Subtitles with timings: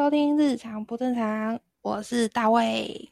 [0.00, 3.10] 收听《日常不正常》，我是大卫。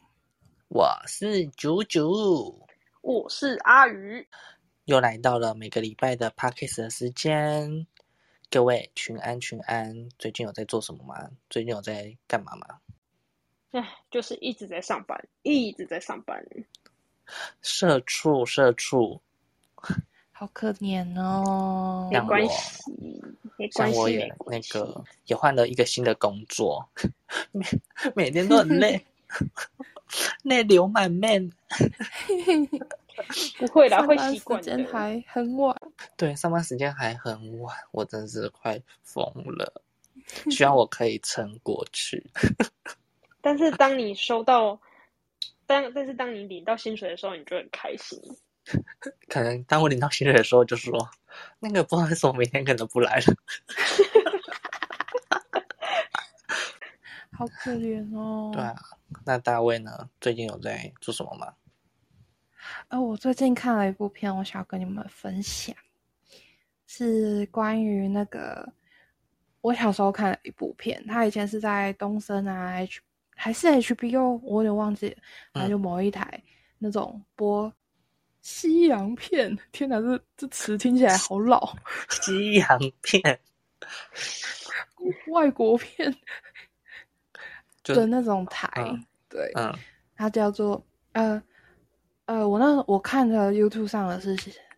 [0.69, 2.67] 我是九九，
[3.01, 4.27] 我是阿鱼，
[4.85, 7.85] 又来到了每个礼拜的 Podcast 的时间。
[8.49, 11.29] 各位群安群安，最近有在做什么吗？
[11.47, 12.79] 最近有在干嘛吗？
[13.69, 16.43] 唉，就是一直在上班，一直在上班。
[17.61, 19.21] 社畜，社畜，
[20.39, 22.07] 好可怜哦。
[22.09, 22.93] 没关系，
[23.57, 26.87] 没关系，像我也那个也换了一个新的工作，
[27.51, 27.65] 每
[28.15, 29.05] 每天都很累，
[30.43, 31.51] 泪流满面。
[33.57, 34.71] 不会啦，会上班习惯的。
[34.71, 35.75] 时间还很晚，
[36.15, 39.81] 对，上班时间还很晚，我真是快疯了。
[40.49, 42.25] 希望我可以撑过去。
[43.41, 44.79] 但是当你收到，
[45.65, 48.17] 当但是当你领到薪水的时候，你就很开心。
[49.27, 51.09] 可能单位领到薪水的时候，就说
[51.59, 53.23] 那个不好意思，我明天可能不来了。
[57.31, 58.51] 好可怜哦。
[58.55, 58.75] 对啊，
[59.25, 60.09] 那大卫呢？
[60.19, 61.53] 最近有在做什么吗？
[62.89, 65.75] 呃，我最近看了一部片，我想要跟你们分享，
[66.85, 68.67] 是关于那个
[69.61, 71.01] 我小时候看的一部片。
[71.07, 72.99] 它以前是在东森啊 H
[73.35, 75.17] 还是 HBO，我有点忘记了。
[75.53, 76.43] 然后就某一台
[76.77, 77.73] 那种播
[78.49, 81.77] 西洋片， 天哪，这这词听起来好老，
[82.09, 83.39] 西洋片，
[85.27, 86.11] 外国片
[87.85, 88.67] 的那种台。
[88.75, 89.71] 嗯对，嗯。
[90.15, 91.41] 它叫做呃
[92.25, 94.35] 呃，我那我看的 YouTube 上的是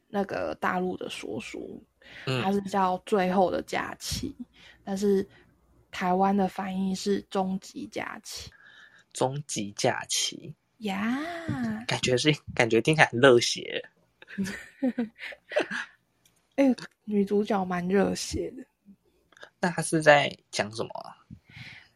[0.09, 1.82] 那个大陆的说书，
[2.26, 4.36] 它嗯，是叫《最后的假期》，
[4.84, 5.26] 但是
[5.90, 8.52] 台湾的翻译是《终极假期。
[9.14, 11.19] 终极假期，》呀。
[11.88, 13.84] 感觉是感觉听起来很热血。
[16.56, 16.74] 哎、
[17.06, 18.64] 女主角蛮热血的，
[19.59, 21.18] 那她是在讲什么啊？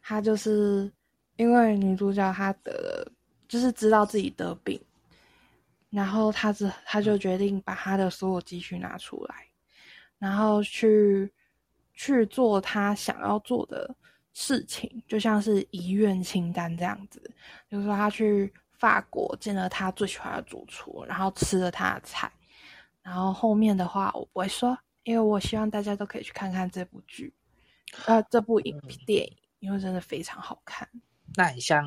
[0.02, 0.92] 她就是
[1.36, 3.12] 因为女主角她得了，
[3.48, 4.80] 就是知道自己得病，
[5.90, 9.46] 然后她只她就决定把她的所有积蓄拿出来，
[10.18, 11.30] 然后去
[11.94, 13.94] 去做她想要做的
[14.34, 17.20] 事情，就像是遗愿清单这样子。
[17.68, 22.30] 比如说，她去法国见了他最喜欢的主厨，然后吃了他的菜。
[23.02, 27.32] 然后后面的话我不会说，因为我希望大家都可以去看看这部剧，
[28.06, 30.88] 呃，这部影电影，因为真的非常好看。
[31.36, 31.86] 那很像，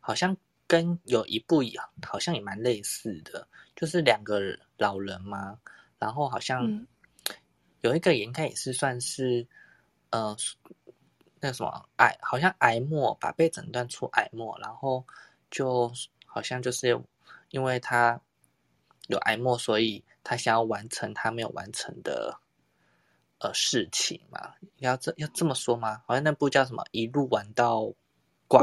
[0.00, 0.36] 好像
[0.66, 4.40] 跟有一部也好像也蛮类似的，就是两个
[4.76, 5.58] 老人嘛，
[5.98, 6.86] 然后好像嗯
[7.80, 9.46] 有一个也应该也是算是，
[10.10, 10.36] 呃，
[11.40, 15.06] 那什么癌，好像癌末吧，被诊断出癌末，然后
[15.50, 15.90] 就
[16.32, 17.00] 好像就是
[17.50, 18.20] 因为他
[19.08, 22.38] 有癌末，所以他想要完成他没有完成的
[23.38, 26.02] 呃事情嘛，要这要这么说吗？
[26.06, 27.92] 好像那部叫什么一路玩到
[28.46, 28.62] 挂，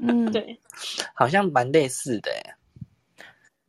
[0.00, 0.60] 嗯，， 对
[1.14, 2.54] 好像蛮类似的诶。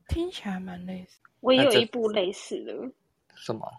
[0.07, 1.19] 听起来蛮类似。
[1.41, 2.73] 我也有一部类似的，
[3.35, 3.69] 什么？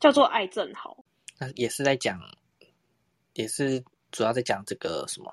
[0.00, 0.96] 叫做《爱正好》。
[1.38, 2.20] 那也是在讲，
[3.34, 5.32] 也是主要在讲这个什么，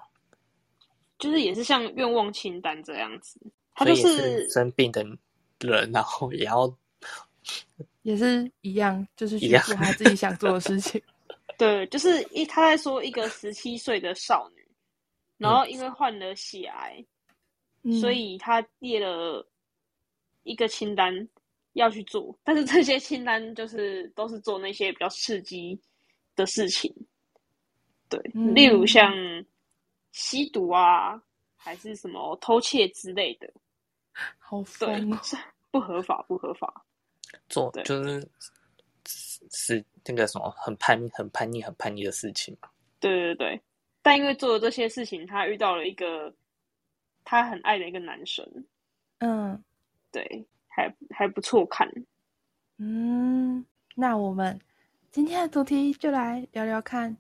[1.24, 3.40] 就是也是像愿望清单这样子，
[3.74, 5.02] 他就是是生病的
[5.62, 6.78] 人，然后也要
[8.02, 11.02] 也是一样，就是去做他自己想做的事情。
[11.58, 14.68] 对，就是一他在说一个十七岁的少女，
[15.38, 17.02] 然后因为患了血癌，
[17.84, 19.48] 嗯所以他列了
[20.44, 21.26] 一个清单
[21.72, 25.80] 要去做，但是这些清单就是都是做那些比较刺激
[26.36, 26.94] 的事情，
[28.10, 29.14] 对，嗯例如像
[30.14, 31.22] 吸毒啊，
[31.58, 33.52] 还是什么偷窃之类的，
[34.40, 35.20] 好对疯哦，，
[35.70, 36.86] 不合法，不合法，
[37.50, 38.30] 做对就是
[39.06, 42.70] 是是那个什么很叛逆、很叛逆、很叛逆的事情嘛。
[43.02, 43.62] 对对对。
[44.02, 46.34] 但因为做了这些事情，他遇到了一个
[47.24, 48.46] 他很爱的一个男生，
[49.20, 49.64] 嗯
[50.12, 51.90] 对，还还不错看。
[52.78, 53.66] 嗯，
[53.96, 54.60] 那我们
[55.10, 57.18] 今天的主题就来聊聊看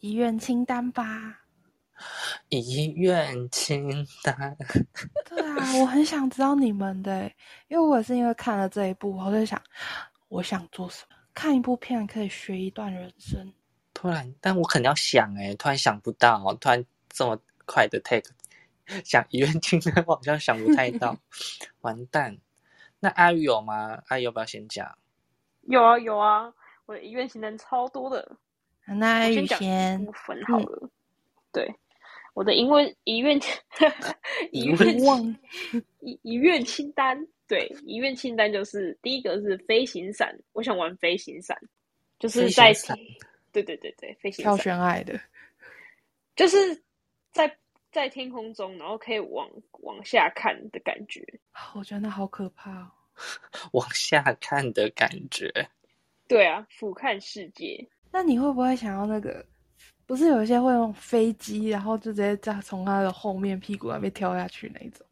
[0.00, 1.46] 遗愿清单吧。
[2.48, 4.56] 遗愿清单，
[5.28, 7.36] 对啊，我很想知道你们的欸，
[7.68, 9.60] 因为我是因为看了这一部，我在想
[10.28, 11.16] 我想做什么。
[11.34, 13.52] 看一部片可以学一段人生，
[13.94, 18.28] 突然，但我肯定要想哎、突然想不到，突然这么快的 take，
[19.04, 21.16] 想遗愿清单，我好像想不太到，
[21.82, 22.36] 完蛋。
[23.00, 24.02] 那阿宇有吗？
[24.08, 24.98] 阿宇要不要先讲？
[25.62, 26.52] 有啊有啊，
[26.86, 28.36] 我的遗愿清单超多的。
[28.86, 30.90] 那阿宇先部分好了。
[31.52, 31.72] 对，
[32.34, 33.36] 我的遗愿遗愿
[34.52, 35.36] 遗遗愿忘
[36.00, 41.56] 遗遗愿清单，对，遗愿清单就是第一个是飞行伞，我想玩飞行伞，
[42.18, 42.72] 就是在
[43.52, 45.18] 对对对对，飞行挑伞选爱的，
[46.36, 46.82] 就是
[47.32, 47.56] 在
[47.90, 49.48] 在天空中，然后可以往
[49.80, 51.22] 往下看的感觉。
[51.52, 52.90] 啊我觉得那好可怕哦。
[53.72, 55.50] 往下看的感觉，
[56.28, 57.84] 对啊，俯瞰世界。
[58.12, 59.44] 那你会不会想要那个？
[60.08, 65.06] 不是有一些会用飞机，然后就直接在从他的后面屁股那边跳下去那一种？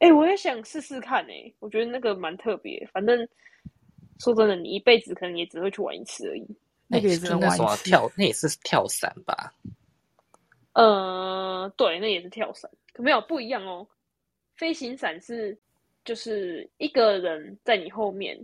[0.00, 2.84] 哎、我也想试试看哎、我觉得那个蛮特别。
[2.92, 3.16] 反正
[4.18, 6.44] 说真的，你一辈子可能也只会去玩一次而已。
[6.88, 9.54] 那个也只能就那什么玩跳，那也是跳伞吧？
[10.72, 13.86] 呃，对，那也是跳伞，可没有不一样哦。
[14.56, 15.56] 飞行伞是
[16.04, 18.36] 就是一个人在你后面，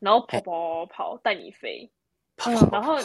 [0.00, 1.90] 然后跑跑跑跑带你飞，
[2.36, 2.98] 跑然后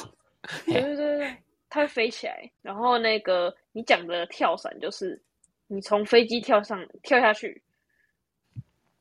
[0.65, 1.38] 对对对对对，
[1.69, 2.51] 它会飞起来。
[2.62, 5.21] 然后那个你讲的跳伞就是
[5.68, 7.63] 你从飞机跳上跳下去，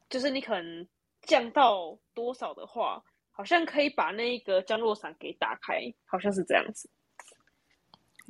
[0.08, 0.86] 就是你可能
[1.22, 6.88] 降到多少的话，好像可以把那个降落伞给打开，好像是这样子。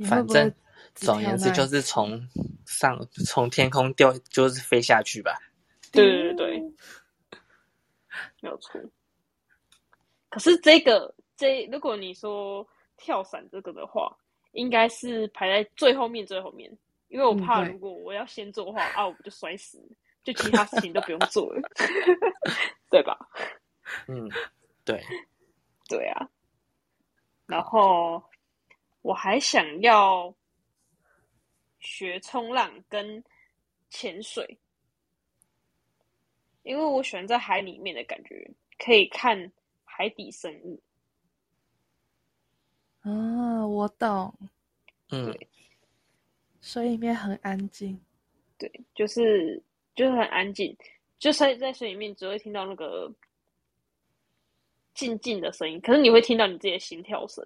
[0.08, 0.54] 反正
[0.94, 2.20] 总而言之，就是从
[2.64, 2.96] 上
[3.26, 5.36] 从天空掉，就是飞下去吧。
[5.90, 6.60] 对对对对，
[8.40, 8.80] 没有错。
[10.28, 12.64] 可是这个这如果你说
[12.96, 14.16] 跳伞这个的话，
[14.52, 16.70] 应该是排在最后面最后面，
[17.08, 19.78] 因为我怕如果我要先做的话，啊，我不就摔死，
[20.24, 21.60] 就其他事情都不用做了，
[22.90, 23.16] 对吧？
[24.06, 24.28] 嗯，
[24.84, 25.02] 对，
[25.88, 26.28] 对啊。
[27.46, 28.22] 然后
[29.02, 30.34] 我还想要
[31.80, 33.22] 学冲浪跟
[33.88, 34.58] 潜水，
[36.62, 39.50] 因为我喜欢在海里面的感觉，可以看
[39.84, 40.78] 海底生物。
[43.08, 44.34] 啊，我懂，
[45.10, 45.34] 嗯，
[46.60, 47.98] 水里面很安静。
[48.58, 49.62] 对，就是
[49.94, 50.76] 就是很安静，
[51.18, 53.10] 就是在水里面只会听到那个
[54.94, 57.44] 静静的声音，可是你会听到你自己的心跳声，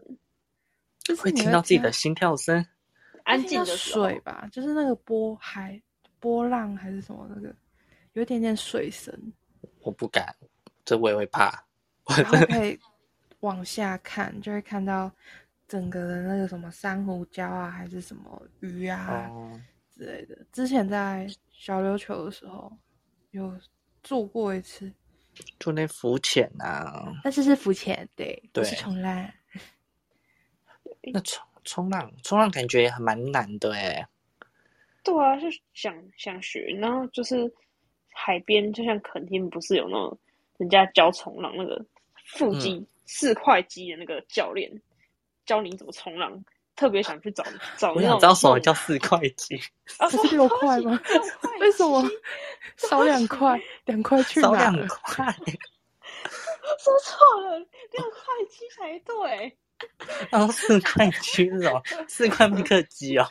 [1.04, 2.66] 就是会听到自己的心跳声。
[3.24, 5.80] 安静的水吧，就是那个波海
[6.18, 7.54] 波浪还是什么那个，
[8.14, 9.16] 有一点点水声，
[9.82, 10.34] 我不敢，
[10.84, 11.64] 这我也会怕。
[12.08, 12.76] 然后可以
[13.40, 15.08] 往下看，就会看到
[15.72, 19.58] 整个的那个什么珊瑚礁啊，还是什么鱼啊、哦，
[19.88, 20.36] 之类的。
[20.52, 22.70] 之前在小琉球的时候
[23.30, 23.58] 有
[24.02, 24.92] 做过一次，
[25.58, 29.32] 就那浮潜啊，但是是浮潜，对，不是冲浪。
[31.10, 34.06] 那冲冲浪，冲浪感觉也很蛮难的哎。
[35.02, 37.50] 对啊，就想想学，然后就是
[38.10, 40.18] 海边，就像垦丁，不是有那种
[40.58, 41.82] 人家教冲浪那个
[42.26, 44.70] 腹肌、四块肌的那个教练
[45.46, 46.44] 教你怎么冲浪，
[46.76, 47.44] 特别想去找
[47.76, 48.10] 找我那种。
[48.10, 49.60] 想知道什么叫四块肌，
[49.98, 50.08] 啊？
[50.10, 51.00] 不是六块吗
[51.60, 52.02] 为什么
[52.76, 53.60] 少两块？
[53.84, 54.86] 两块去少两哪了？
[55.02, 55.24] 块。
[56.78, 59.56] 说错了，六块七才对。
[60.30, 61.82] 然后四块鸡是吧？
[62.08, 63.26] 四块麦克鸡哦。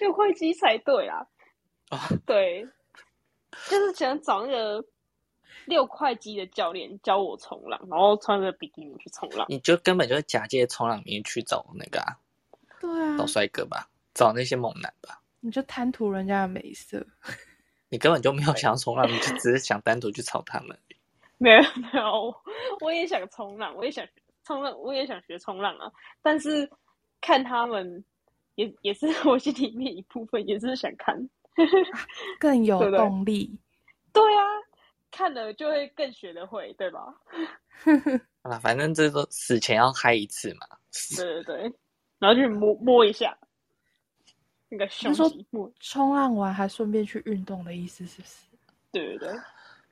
[0.00, 1.24] 六块鸡才对啊！
[1.90, 2.66] 哦对，
[3.68, 4.84] 就是想找那个
[5.66, 9.46] 六块肌的教练教我冲浪，然后穿着比基尼去冲浪。
[9.48, 12.16] 你就根本就是假借冲浪名义去找那个啊，
[12.80, 15.20] 对啊找，帅哥吧，找那些猛男吧。
[15.40, 17.04] 你就贪图人家的美色。
[17.88, 20.78] 你根本就没有想要冲浪，你就只是想单独去找他们。
[21.38, 22.42] 没有没有，我
[22.80, 24.06] 我也想冲浪，我也想
[24.46, 25.90] 冲浪，我也想学冲浪啊。
[26.22, 26.70] 但是
[27.20, 28.04] 看他们
[28.54, 31.28] 也也是 我心里面一部分，也是想看。
[32.38, 33.58] 更有动力。
[34.12, 34.40] 对啊，
[35.12, 37.14] 看了就会更学得会，对吧？
[38.42, 40.66] 好 啦，反正这都死前要嗨一次嘛。
[41.16, 41.72] 对对对，
[42.18, 43.36] 然后去摸摸一下
[44.68, 48.34] 那个胸肌，摸，冲浪完还顺便去运动的意思是不是？
[48.90, 49.38] 对对对，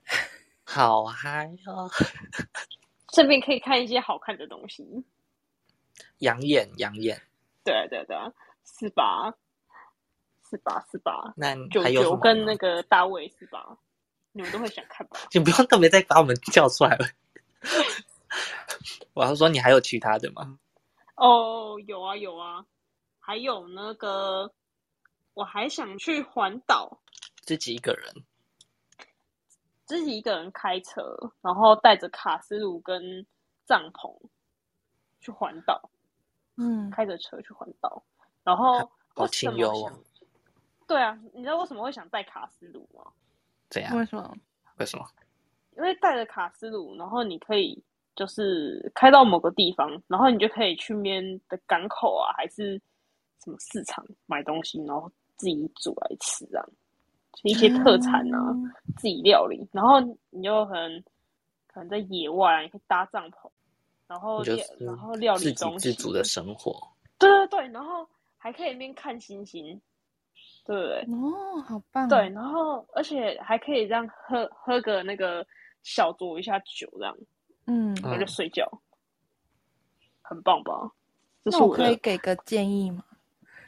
[0.64, 1.88] 好嗨哦！
[3.14, 5.04] 顺便可以看一些好看的东西。
[6.18, 7.20] 养眼养眼。
[7.64, 8.32] 对啊对啊对啊，
[8.64, 9.34] 是吧？
[10.48, 10.84] 是吧？
[10.90, 11.32] 是吧？
[11.36, 13.76] 那九九跟那个大卫是吧？
[14.32, 15.18] 你们都会想看吧？
[15.32, 17.06] 你不用特别再把我们叫出来了。
[19.14, 20.58] 我要说，你还有其他的吗？
[21.16, 22.64] 哦，有啊有啊，
[23.18, 24.52] 还有那个，
[25.34, 26.98] 我还想去环岛，
[27.42, 28.24] 自己一个人，
[29.84, 33.26] 自己一个人开车，然后带着卡斯炉跟
[33.66, 34.16] 帐篷，
[35.20, 35.90] 去环岛，
[36.56, 38.02] 嗯，开着车去环岛，
[38.42, 38.84] 然后好
[39.16, 39.92] 为什么清幽哦。
[40.86, 43.12] 对啊，你知道为什么会想带卡斯炉吗？
[43.70, 43.96] 怎样？
[43.96, 44.36] 为什么？
[44.78, 45.06] 为什么？
[45.76, 47.82] 因为带着卡斯鲁，然后你可以
[48.14, 52.80] 就是开到某个地方，然后你就可以去面的港口啊，还是
[53.42, 56.60] 什么市场买东西，然后自己煮来吃啊，
[57.32, 60.00] 就一些特产啊，嗯自己料理，然后
[60.30, 61.02] 你就可能
[61.66, 63.48] 可能在野外啊，你可以搭帐篷，
[64.06, 64.42] 然后
[64.80, 66.76] 然后料理东西，自足的生活。
[67.18, 69.80] 对对对，然后还可以一边看星星，
[70.70, 71.00] 对不对？
[71.12, 72.08] 哦，好棒！
[72.08, 75.44] 对，，然后而且还可以这样喝喝个那个
[75.82, 77.16] 小酌一下酒，这样
[77.66, 78.70] 嗯，然后就睡觉，
[80.22, 80.92] 很棒吧？
[81.42, 83.02] 这是那我可以的给个建议吗？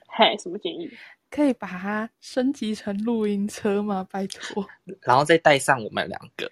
[0.07, 0.89] 嘿什么建议？
[1.29, 4.07] 可以把它升级成露营车吗？
[4.09, 4.65] 拜托。
[5.03, 6.49] 然后再带上我们两个，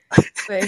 [0.49, 0.61] 对，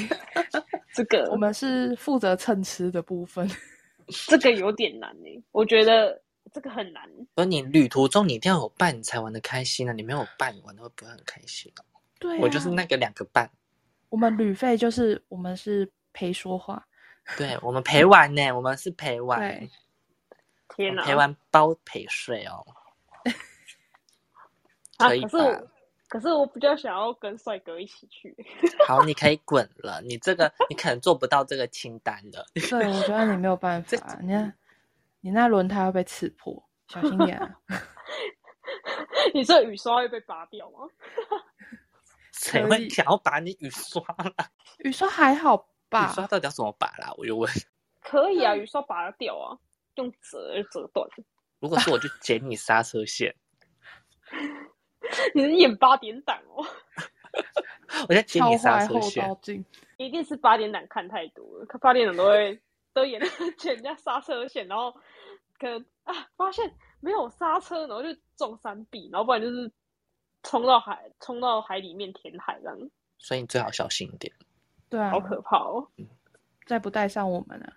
[0.95, 3.51] 这个我们是负责蹭吃的部分。
[4.29, 6.22] 这个有点难呢，我觉得
[6.53, 7.03] 这个很难。
[7.35, 9.93] 而你旅途中你一定要有伴，你才玩的开心啊！
[9.93, 11.81] 你没有伴，你玩的会不会很开心、啊？
[12.19, 13.51] 对、啊，我就是那个两个伴，
[14.11, 16.87] 我们旅费就是我们是陪说话，
[17.37, 19.69] 对我们陪玩呢，我们是陪玩，
[20.77, 21.05] 天哪！
[21.05, 22.65] 陪玩包陪睡哦。
[24.99, 25.69] 啊，可是我
[26.09, 28.37] 可是我比较想要跟帅哥一起去。
[28.87, 32.47] 好，你可以滚了，你这个你可能做不到这个清单的。
[32.55, 34.55] 对，我觉得你没有办法， 你看
[35.23, 37.49] 你那轮胎会被刺破，小心点啊！
[39.33, 40.81] 你这雨刷会被拔掉吗？
[42.35, 44.03] 谁会想要拔你雨刷
[44.37, 44.51] 啦？
[44.85, 45.57] 雨刷还好
[45.89, 46.15] 吧雨？
[46.15, 47.15] 刷到底要怎么拔啦？
[47.17, 47.49] 我就问。
[48.01, 49.57] 可以啊，雨刷拔得掉啊，
[49.95, 51.09] 用折折断。
[51.61, 53.33] 如果是我就剪你刹车线，
[55.35, 56.67] 你是演八点档哦，
[58.09, 59.25] 我在剪你刹车线
[59.99, 62.61] 一定是八点档看太多了，看八点档都会
[62.93, 63.21] 都演
[63.59, 64.93] 剪人家刹车线，然后
[65.59, 69.71] 可能啊发现没有刹车，然后就中山壁，然后不然就是
[70.43, 74.33] 冲到海，冲到海里面填海这样，所以你最好小心一点。
[74.89, 75.89] 对啊好，可怕哦。
[76.67, 77.73] 再不带上我们啊，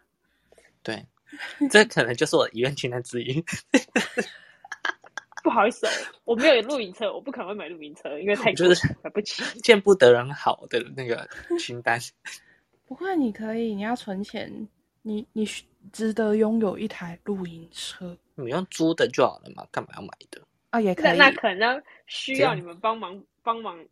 [0.83, 1.05] 对，
[1.71, 3.43] 这可能就是我的遗愿清单之一。
[5.43, 5.91] 不好意思哦，
[6.23, 9.43] 我没有露营车，我不可能会买露营车，因为太我觉得贵了，买不起。
[9.59, 11.27] 见不得人好的那个
[11.59, 11.99] 清单。
[12.87, 14.67] 不会，你可以，你要存钱，
[15.07, 20.41] 你你需值得拥有一台露营车你用租的就好了嘛，干嘛要买的？
[20.71, 21.17] 啊，也可以。
[21.17, 23.85] 那那可能需要你们帮忙帮忙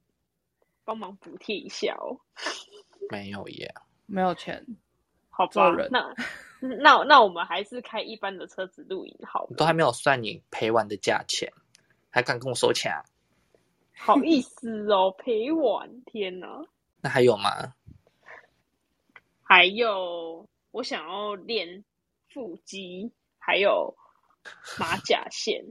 [0.84, 2.18] 帮忙补贴一下哦。
[3.12, 3.72] 没有耶。
[4.08, 4.66] 没有钱，
[5.30, 6.14] 好吧那
[6.60, 9.56] 那那我们还是开一般的车子露营好了。
[9.56, 11.52] 都还没有算你陪玩的价钱，
[12.10, 13.06] 还敢跟我收钱啊？
[13.96, 16.48] 好意思哦， 陪玩，天哪！
[17.02, 17.76] 那还有吗？
[19.44, 21.86] 还有，我想要练
[22.30, 23.96] 腹肌，还有
[24.80, 25.64] 马甲线。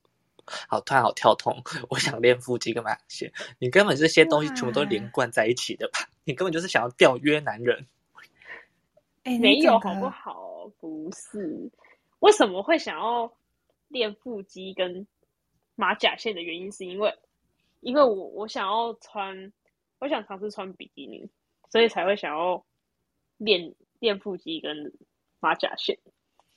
[0.66, 1.62] 好，突然好跳通。
[1.90, 6.08] 我想练腹肌跟马甲线，你根本这些东西全部都连贯在一起的吧？
[6.24, 7.86] 你根本就是想要钓约男人。
[9.24, 10.66] 哎，你没有好不好？
[10.80, 11.70] 不是，
[12.20, 13.30] 为什么会想要
[13.88, 15.06] 练腹肌跟
[15.74, 17.14] 马甲线的原因，是因为
[17.80, 19.52] 因为我我想要穿，
[19.98, 21.28] 我想尝试穿比基尼，
[21.70, 22.64] 所以才会想要
[23.36, 24.92] 练练腹肌跟
[25.40, 25.98] 马甲线。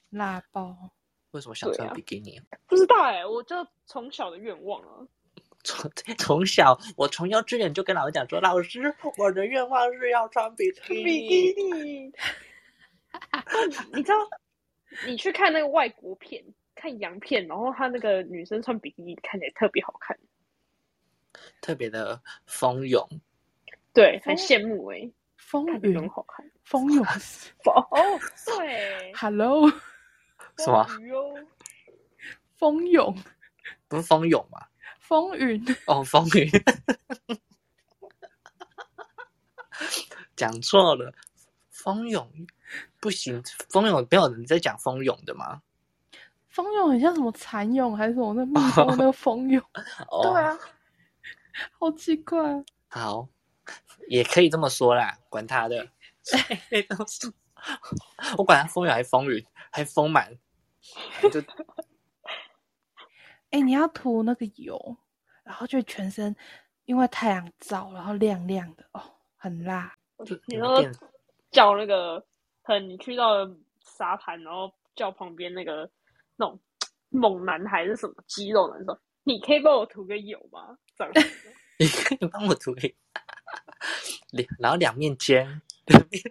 [0.09, 0.91] 辣包？
[1.31, 2.41] 为什么想穿比基尼？
[2.67, 5.07] 不知道哎、我就从小的愿望啊。
[5.63, 11.03] 从 从小，我从幼稚园就跟老师讲说，老师，我的愿望是要穿比基尼。
[11.03, 12.11] 比基尼，
[13.93, 14.17] 你知道，
[15.05, 16.43] 你去看那个外国片，
[16.73, 20.17] 看洋片，然后他那个女生穿比基尼看起来特别好看，
[21.61, 23.07] 特别的蜂拥。
[23.93, 25.11] 对，很哦羡慕哎、
[25.51, 26.49] 风云，好看。
[26.63, 27.03] 风涌
[27.67, 29.69] 哦，对，，Hello，
[30.57, 30.87] 什么
[32.57, 33.13] 风涌，
[33.89, 34.65] 不是蜂拥吗？
[35.01, 36.49] 风云，哦，风云，
[40.37, 41.13] 讲错了，
[41.69, 42.31] 蜂涌
[43.01, 45.61] 不行，蜂涌没有人在讲蜂拥的吗？
[46.47, 49.61] 风涌很像什么蚕蛹还是什么那 蜜蜂那个蜂蛹，
[50.07, 50.57] 哦，对啊，
[51.77, 52.63] 好奇怪啊。
[52.87, 53.27] 好，
[54.07, 55.87] 也可以这么说啦，管他的，
[58.37, 60.37] 我管他风雨还风雨，还丰满，
[61.31, 61.41] 就
[63.51, 64.97] 哎、你要涂那个油，
[65.43, 66.35] 然后就全身
[66.85, 69.01] 因为太阳照，然后亮亮的哦，
[69.37, 69.93] 很辣。
[70.47, 70.83] 你说
[71.51, 72.25] 叫那个，
[72.63, 73.45] 很你去到
[73.83, 75.89] 沙滩，然后叫旁边那个
[76.37, 76.59] 那种
[77.09, 81.13] 猛男还是什么肌肉男说：“你可以帮我涂个油吗？”这样
[81.77, 82.81] 你可以帮我涂个
[84.31, 86.21] 两，然后两面煎，两 面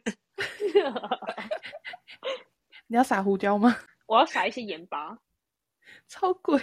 [2.86, 3.76] 你要撒胡椒吗？
[4.06, 5.18] 我要撒一些盐巴，
[6.08, 6.60] 超贵。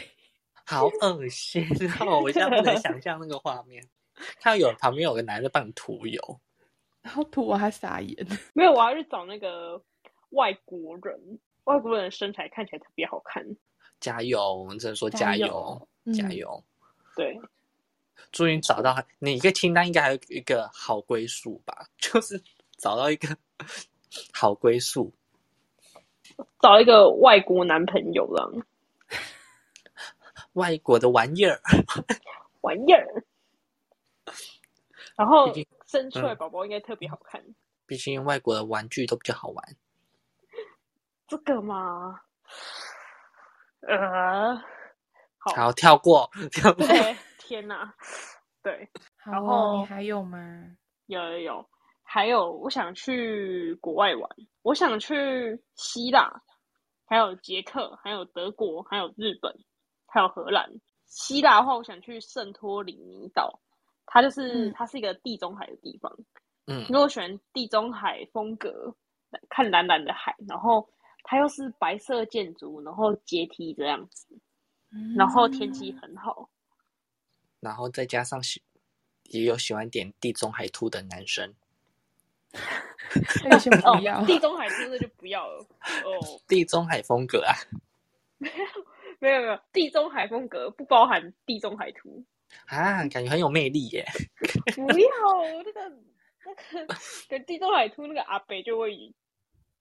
[0.66, 1.66] 好恶心
[2.02, 2.20] 哦！
[2.22, 3.82] 我现在不能想象那个画面，
[4.42, 6.42] 看到有旁边有个男的帮你涂油，
[7.02, 8.28] 然后涂完还撒盐。
[8.54, 9.82] 没有，我要去找那个
[10.32, 13.46] 外国人，外国人的身材看起来特别好看。
[14.02, 14.56] 加油！
[14.56, 16.62] 我们只能说加加油油，嗯加油！
[17.16, 17.40] 对，
[18.32, 21.88] 终于找到你一个清单，应该还有一个好归宿吧？
[21.98, 22.42] 就是
[22.78, 23.36] 找到一个
[24.34, 25.14] 好归宿。
[26.62, 28.52] 找一个外国男朋友了
[30.54, 31.60] 外国的玩意儿，
[32.62, 33.24] 玩意儿，
[35.16, 35.52] 然后
[35.88, 37.44] 生出来嗯宝宝应该特别好看。
[37.86, 39.76] 毕竟外国的玩具都比较好玩。
[41.28, 42.20] 这个嘛，
[43.82, 44.56] 呃，
[45.38, 46.86] 好，好，跳过，跳过。
[47.48, 47.96] 对，天哪，
[48.62, 48.90] 对，
[49.24, 50.38] 好然哦，后你还有吗？
[51.08, 51.70] 有有有，
[52.04, 54.30] 还有我想去国外玩，
[54.64, 56.30] 我想去希腊，
[57.06, 59.54] 还有捷克，还有德国，还有日本，
[60.08, 60.70] 还有荷兰。
[61.06, 63.62] 希腊的话，我想去圣托里尼岛，
[64.06, 66.12] 它就是、嗯它是一个地中海的地方。
[66.70, 68.94] 嗯因为我喜欢地中海风格，
[69.50, 70.86] 看蓝蓝的海，然后
[71.24, 74.28] 它又是白色建筑，然后阶梯这样子，
[75.16, 76.50] 然后天气嗯很好。
[77.60, 78.62] 然后再加上喜
[79.24, 81.54] 也有喜欢点地中海兔的男生，
[83.44, 85.66] 那个先不哦要。，地中海真的就不要了
[86.04, 86.42] 哦。
[86.48, 87.54] 地中海风格啊
[88.40, 88.56] 没有
[89.20, 92.24] 没有没有，地中海风格不包含地中海图。
[92.68, 94.06] 啊，感觉很有魅力耶。
[94.76, 95.08] 不要
[95.66, 95.92] 那个
[96.72, 96.96] 那个，
[97.28, 99.14] 跟地中海秃那个阿北就会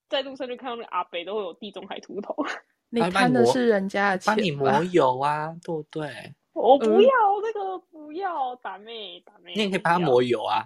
[0.08, 2.34] 在路上就看到那个阿北都会有地中海秃头。
[2.90, 6.34] 你帮你磨贪的是人家的钱帮你吧抹油啊，对不对？
[6.62, 7.10] 我不嗯要
[7.42, 9.52] 那个，不要打妹打妹。
[9.54, 10.64] 你也可以帮他抹油啊。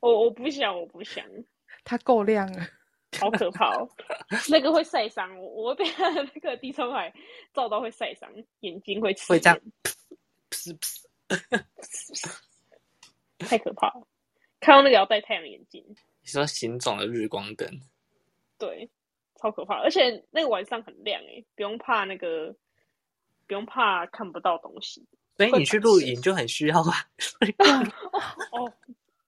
[0.00, 1.24] 我我不想，我不想，
[1.84, 2.60] 它够亮了。
[3.20, 3.86] 好可怕哦！
[4.48, 7.12] 那个会晒伤，我我会被他那个地中海
[7.52, 9.60] 照到会晒伤，眼睛会刺会这样
[13.38, 14.06] 太可怕了。
[14.60, 15.84] 看到那个要戴太阳眼镜，
[16.22, 17.68] 你说行走的日光灯，
[18.58, 18.88] 对，
[19.36, 19.74] 超可怕。
[19.82, 22.56] 而且那个晚上很亮诶，不用怕那个，
[23.52, 25.06] 不用怕看不到东西。
[25.36, 26.90] 所以你去露营就很需要啊。
[28.50, 28.72] 哦，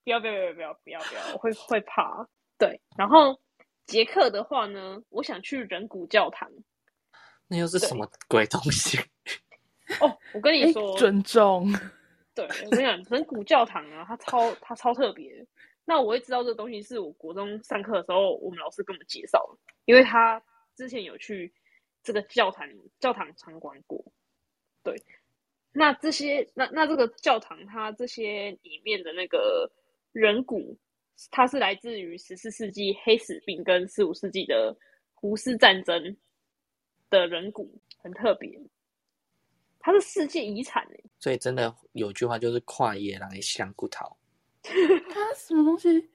[0.03, 2.27] 不要不要不要不要不要不要，我会会怕。
[2.57, 3.39] 对，然后
[3.85, 6.49] 杰克的话呢，我想去人骨教堂。
[7.47, 8.97] 那又是什么鬼东西？
[10.01, 11.71] 哦，我跟你哎说，，尊重。
[12.33, 15.45] 对我跟你讲，人骨教堂啊，它超它超特别。
[15.85, 20.41] 那我会知道这个东西是我国中上课的时候，我们老师跟我们介绍的，因为他
[20.75, 21.53] 之前有去
[22.01, 22.67] 这个教堂
[22.99, 24.03] 教堂参观过。
[24.85, 25.03] 对，
[25.73, 29.69] 那这些那那这个教堂，它这些里面的那个
[30.11, 30.77] 人骨，
[31.31, 34.77] 它是来自于十四世纪黑死病跟十五世纪的
[35.15, 36.15] 胡斯战争
[37.09, 38.61] 的人骨，很特别。
[39.79, 44.17] 它是世界遗产欸、所以真的有句话就是跨野狼香骨头
[44.61, 46.09] 它什么东西？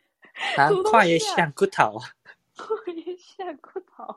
[0.85, 2.09] 跨越香骨头啊。
[2.59, 4.17] 我也下骨头。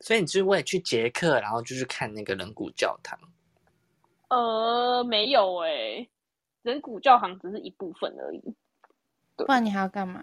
[0.00, 3.18] 所以你是为了去捷克，然后就去看那个人骨教堂。
[4.28, 6.08] 呃，没有诶、
[6.62, 8.42] 人骨教堂只是一部分而已。
[9.36, 10.22] 不然你还要干嘛？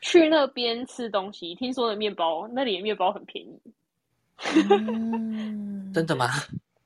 [0.00, 3.60] 去那边吃东西，听说的面包，那里的面包很便宜。
[4.70, 6.26] 嗯真的吗？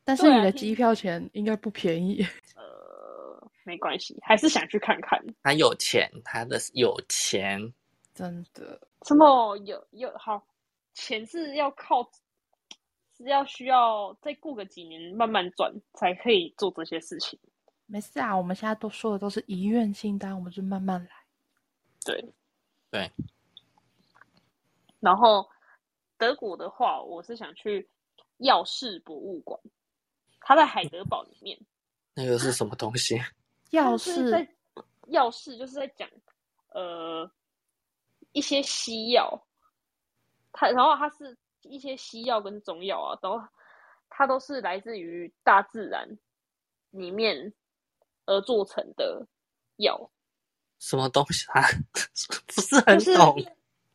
[0.05, 2.25] 但是你的机票钱应该不便宜。
[2.57, 5.19] 呃，没关系，还是想去看看。
[5.43, 7.59] 他有钱，他的有钱，
[8.15, 10.45] 真的，什么有有好
[10.97, 12.03] 钱是要靠，
[13.17, 17.39] 是要需要再过个几年慢慢赚才可以做这些事情。
[17.85, 18.37] 没事啊。
[18.37, 21.11] 我们现在都说的都是遗愿清单，我们就慢慢来。
[22.05, 22.35] 对
[22.91, 23.11] 对。
[24.99, 25.47] 然后
[26.17, 27.89] 德国的话，我是想去
[28.39, 29.61] 药事博物馆，
[30.41, 31.61] 它在海德堡里面。
[32.15, 33.21] 那个是什么东西？
[33.71, 34.49] 要它是是在
[35.09, 36.09] 药事就是在讲
[36.71, 37.31] 呃
[38.33, 39.46] 一些西药，
[40.59, 43.47] 它然后它是一些西药跟中药啊，然后
[44.09, 46.09] 它都是来自于大自然
[46.91, 47.53] 里面
[48.25, 49.27] 而做成的
[49.77, 50.11] 药，
[50.79, 51.61] 什么东西啊？
[52.47, 53.37] 不是很就是懂。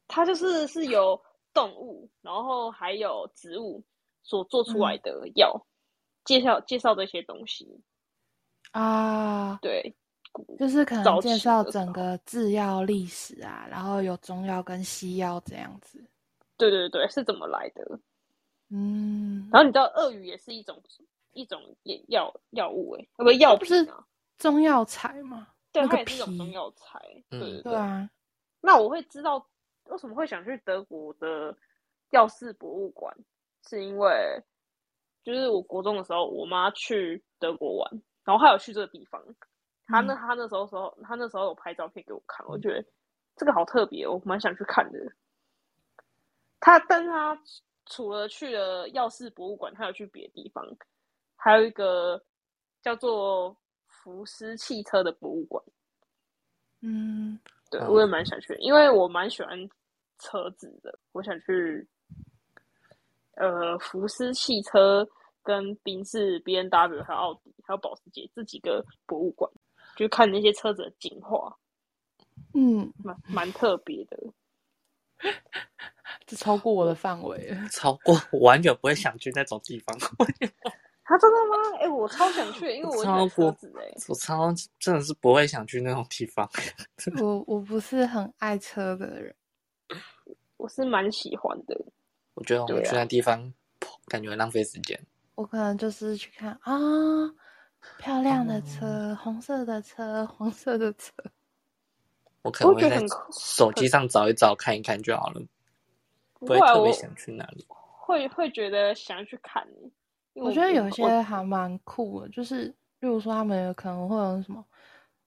[0.08, 1.19] 它就是是由
[1.54, 3.82] 动物，然后还有植物
[4.24, 5.65] 所做出来的药，
[6.26, 7.82] 介绍介绍这些东西，
[8.71, 9.95] 啊，对，
[10.60, 16.06] 就是可能介绍整个制药历史啊，然后有中药跟西药这样子。
[16.69, 18.00] 对对对，是怎么来的？
[18.69, 20.82] 嗯，然后你知道鳄鱼也是一种
[21.34, 24.06] 一种也药药物诶、欸，不是药不是品啊，
[24.38, 27.00] 中药材嘛，对，那个它也是一种中药材。
[27.30, 28.10] 对嗯对对啊，
[28.62, 29.45] 那我会知道
[29.86, 31.54] 为什么会想去德国的
[32.12, 33.13] 药事博物馆，
[33.67, 34.41] 是因为
[35.24, 39.21] 就是我国中的时候，我妈去德国玩，然后她有去这个地方，
[39.88, 42.86] 她那她那时候时候，她那时候有拍照片给我看，我觉得
[43.36, 45.00] 这个好特别，我蛮想去看的。
[46.62, 47.38] 他，但他
[47.88, 50.65] 除了去了药事博物馆，他有去别的地方，
[51.36, 52.24] 还有一个
[52.82, 55.62] 叫做福斯汽车的博物馆。
[56.80, 57.38] 嗯，
[57.69, 59.69] 对，我也蛮想去，因为我蛮喜欢
[60.19, 61.88] 车子的，我想去
[63.36, 65.08] 呃福斯汽车、
[65.43, 69.52] 跟宾士、B N W 还有奥迪还有保时捷这几个博物馆，
[69.95, 71.58] 就看那些车子的进化，
[72.54, 74.17] 嗯，蛮蛮特别的。
[76.25, 79.97] 这超过我的范围， 超过我完全不会想去那种地方。
[81.03, 81.77] 他真的吗？
[81.81, 86.49] 哎，我超想去，因为我超过哎，我超真的是不会想去那种地方。
[87.19, 89.36] 我我不是很爱车的人，
[90.55, 91.77] 我是蛮喜欢的。
[92.34, 93.53] 我觉得我们去那地方，
[94.07, 94.97] 感觉浪费时间。
[95.36, 96.71] 我可能就是去看啊，
[97.97, 101.12] 漂亮的车，红色的车，黄色的车。
[102.43, 103.03] 我可能会在
[103.38, 105.41] 手机上找一找，看一看就好了，
[106.41, 107.65] 不会特别想去哪里。
[107.69, 109.65] 会会觉得想去看。
[110.34, 112.65] 我觉得有些还蛮酷的，就是
[112.99, 114.65] 例如说他们可能会有什么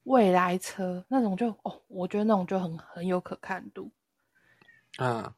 [0.05, 3.91] 未来车那种，就哦，我觉得那种就很很有可看度。
[4.97, 5.35] 啊，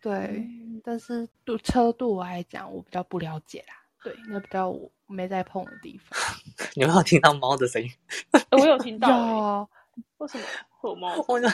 [0.00, 0.46] 对，
[0.82, 3.74] 但是对车对我来讲，我比较不了解啦。
[4.02, 6.18] 对，那比较我没在碰的地方。
[6.74, 7.88] 有没有听到猫的声音？
[8.50, 9.68] 我有听到。
[10.18, 10.44] 为什么？
[10.84, 11.24] 有猫？
[11.28, 11.48] 我在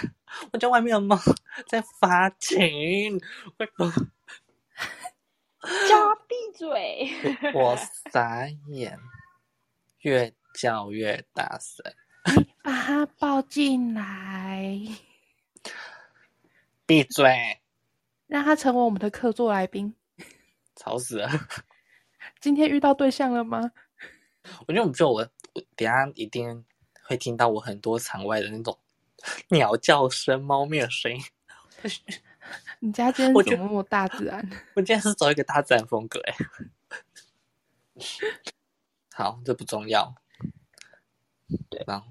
[0.53, 1.19] 我家外面有猫
[1.67, 3.19] 在发情。
[5.89, 7.11] 叫他闭嘴！
[7.53, 7.77] 我
[8.13, 8.99] 傻眼，
[10.01, 11.85] 越叫越大声。
[12.63, 14.81] 把他抱进来，
[16.87, 17.61] 闭嘴！
[18.27, 19.95] 让他成为我们的客座来宾。
[20.77, 21.29] 吵死了！
[22.41, 23.73] 今天遇到对象了吗？
[24.67, 25.29] 我觉得，我觉得我
[25.77, 26.65] 等下一定
[27.09, 28.79] 会听到我很多场外的那种
[29.49, 31.21] 鸟叫声、猫咪的声音。
[32.81, 34.39] 你家今天怎么那么大自然？
[34.75, 36.35] 我今天是走一个大自然风格哎。
[39.15, 40.15] 好，这不重要。
[41.71, 42.07] 对，然后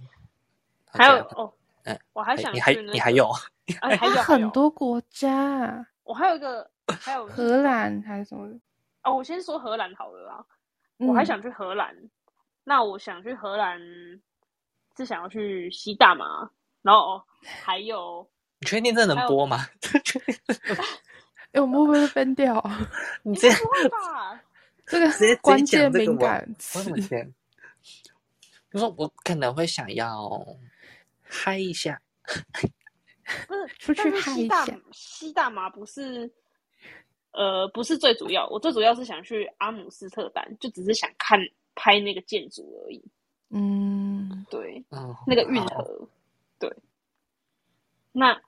[0.88, 3.32] 还有哦，嗯，我还想你还你还有，
[4.00, 5.88] 还有很多国家。
[6.04, 8.60] 我还有一个，还有荷兰还是什么？
[9.04, 10.44] 哦，我先说荷兰好了啊。
[10.98, 11.96] 我还想去荷兰，
[12.64, 13.80] 那我想去荷兰
[14.98, 16.50] 是想要去吸大麻，
[16.82, 17.22] 然后
[17.64, 18.28] 还有。
[18.60, 19.68] 你确定这能播吗？
[21.52, 22.64] 哎，我们会不会分掉？
[23.22, 23.60] 你这样
[23.92, 24.42] 吧，
[24.88, 26.92] 这个关键敏感词。
[28.72, 30.46] 你说我可能会想要
[31.22, 32.02] 嗨一下，
[33.48, 34.66] 不是出去嗨一下。
[34.92, 36.30] 吸大麻不是，
[37.32, 38.48] 呃，不是最主要。
[38.48, 41.40] 我最主要是想去阿姆斯特丹，就只是想看
[41.76, 43.04] 拍那个建筑而已。
[43.50, 44.84] 嗯，对，
[45.26, 46.08] 那个运河，
[46.60, 46.72] 对，
[48.12, 48.40] 那。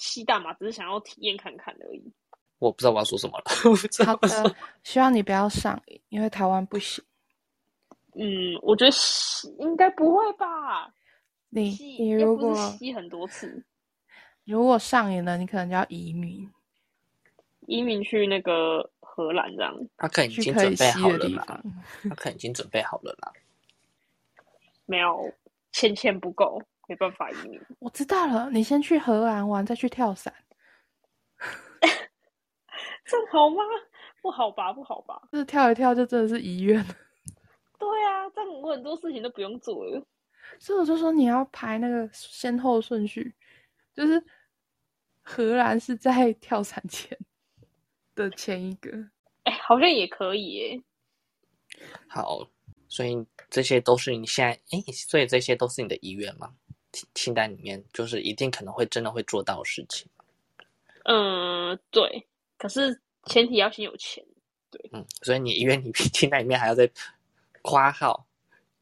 [0.00, 2.00] 吸大麻只是想要体验看看而已。
[2.60, 3.44] 我不知道我要说什么了。
[4.06, 7.02] 好的，希望你不要上瘾，因为台湾不行。
[8.14, 10.94] 嗯，我觉得吸应该不会吧？
[11.48, 13.64] 你你如果吸很多次，
[14.44, 16.48] 如果上瘾了，你可能就要移民，
[17.66, 19.74] 移民去那个荷兰这样。
[19.96, 21.60] 他可能已经准备好了啦。
[22.08, 23.32] 他可能已经准备好了啦。
[24.88, 25.32] 没有，
[25.70, 26.60] 钱钱不够。
[26.88, 27.60] 没办法移民。
[27.80, 30.34] 我知道了，你先去荷兰玩，再去跳伞。
[33.04, 33.62] 这好吗？
[34.22, 35.20] 不好吧，不好吧。
[35.30, 36.82] 这跳一跳就真的是遗愿。
[37.78, 40.02] 对啊，这样我很多事情都不用做了。
[40.58, 43.34] 所以我就说你要排那个先后顺序，
[43.92, 44.24] 就是
[45.20, 47.18] 荷兰是在跳伞前
[48.14, 48.90] 的前一个。
[49.44, 50.82] 哎，好像也可以耶。
[52.08, 52.48] 好，
[52.88, 56.52] 所以这些都是你现在哎，所以这些都是你的遗愿吗？
[57.14, 60.08] 清单里面就是一定可能会真的会做到的事情。
[61.04, 62.26] 嗯，对。
[62.56, 64.24] 可是前提要先有钱。
[64.70, 66.90] 对，嗯，所以你因为你 清单里面还要再
[67.62, 68.26] 夸号，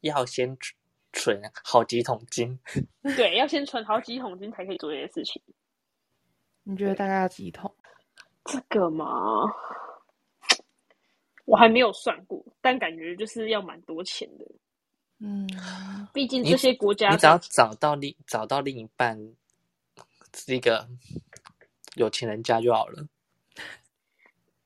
[0.01, 0.57] 要先
[1.13, 2.57] 存好几桶金。
[3.15, 5.41] 对，要先存好几桶金才可以做这些事情。
[6.63, 7.73] 你觉得大概要几桶？
[8.45, 9.43] 这个嘛，
[11.47, 14.45] 我还没有算过，但感觉就是要蛮多钱的。
[15.19, 15.47] 嗯，
[16.13, 19.17] 毕竟这些国家，你只要找到另找到另一半
[20.35, 20.85] 是一个
[21.95, 23.07] 有钱人家就好了。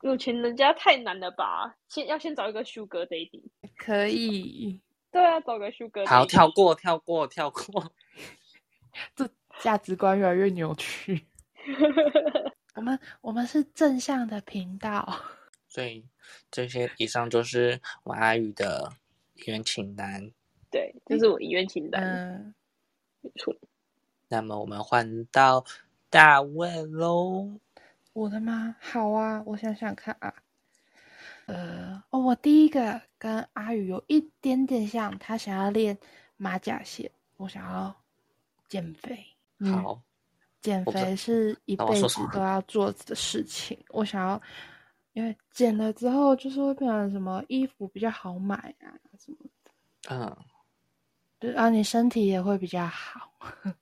[0.02, 1.78] 有钱人家太难了吧？
[1.88, 3.44] 先要先找一个 Sugar Daddy。
[3.78, 4.82] 可以。
[5.12, 6.08] 对啊，找个 Sugar。
[6.08, 7.94] 好，跳过，跳过，跳过。
[9.16, 11.28] 这价值观越来越扭曲。
[12.74, 15.08] 我们我们是正向的频道。
[15.72, 16.04] 所以
[16.52, 18.92] 这些以上就是我阿宇的
[19.36, 20.30] 遗愿清单。
[20.70, 22.54] 对，这是我遗愿清单，嗯，
[23.22, 23.56] 没错。
[24.28, 25.64] 那么我们换到
[26.10, 27.58] 大卫喽。
[28.12, 28.76] 我的吗？
[28.82, 30.34] 好啊，我想想看啊。
[31.46, 35.98] 呃，哦，我第一个跟阿宇有一点点像，他想要练
[36.36, 37.96] 马甲线，我想要
[38.68, 39.26] 减肥。
[39.60, 40.02] 嗯好，
[40.62, 43.82] 减肥是一辈子都要做的事情。
[43.90, 44.42] 我想要，
[45.14, 49.72] 因为减了之后，就是会变成什么衣服比较好买啊，什么的
[50.10, 50.38] 嗯，
[51.40, 53.32] 对啊，你身体也会比较好，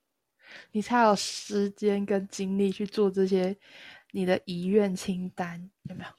[0.71, 3.55] 你才有时间跟精力去做这些
[4.11, 6.09] 你的遗愿清单，有没有？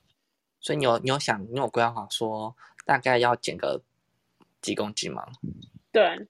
[0.60, 3.82] 所以你有你有想你有规划说大概要减个
[4.60, 5.26] 几公斤吗？
[5.90, 6.28] 对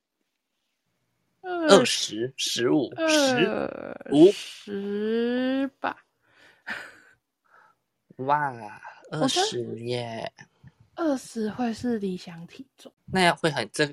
[1.43, 6.05] 啊，二十、十五、十二五十吧，
[8.27, 8.53] 哇，
[9.11, 10.33] 二十耶！
[10.95, 13.89] 二十会是理想体重，那样会很这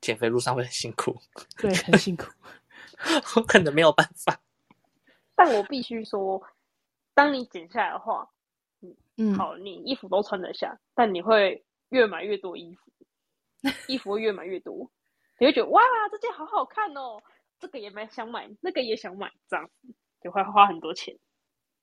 [0.00, 1.16] 减肥路上会很辛苦，
[1.56, 2.26] 对，很辛苦。
[3.36, 4.40] 我可能没有办法。
[5.34, 6.42] 但我必须说，
[7.14, 8.30] 当你减下来的话，
[9.16, 12.90] 嗯，好，你衣服都穿得下，但你会越买越多衣服，
[13.88, 14.90] 衣服会越买越多，
[15.38, 17.20] 你会觉得哇，这件好好看哦，
[17.58, 21.18] 这个也蛮想买，那个也想买，这样子就会花很多钱。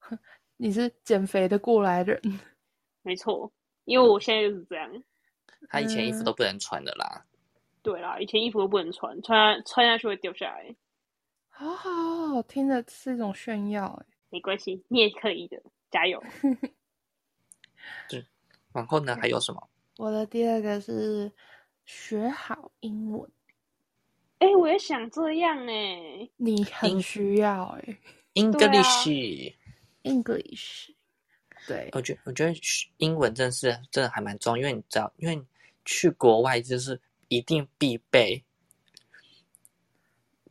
[0.57, 2.19] 你是减肥的过来人，
[3.03, 3.51] 没错，
[3.85, 5.03] 因为我现在就是这样。
[5.69, 7.25] 他以前衣服嗯都不能穿的啦。
[7.81, 10.75] 对啦，以前衣服都不能穿，穿穿下去会掉下来。
[11.49, 14.05] 好好哦，听着是一种炫耀哎。
[14.29, 15.61] 没关系，你也可以的，
[15.91, 16.21] 加油！
[18.73, 19.69] 然后呢，还有什么？
[19.97, 21.31] 我的第二个是
[21.85, 23.29] 学好英文，
[24.39, 27.99] 哎、我也想这样哎、你很需要哎。
[28.33, 29.53] English，、
[30.03, 30.91] English，
[31.67, 32.53] 对，我觉我觉得
[32.97, 35.41] 英文真的是真的还蛮重要，因为你知道，因为
[35.85, 38.43] 去国外就是一定必备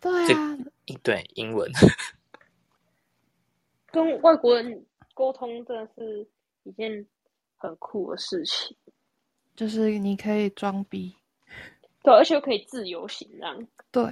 [0.01, 1.71] 这对啊，一对英文。
[3.93, 6.27] 跟外国人沟通真的是
[6.65, 7.07] 一件
[7.57, 8.77] 很酷的事情。
[9.55, 11.15] 就是你可以装逼，
[12.03, 14.03] 对，而且又可以自由行，这样对，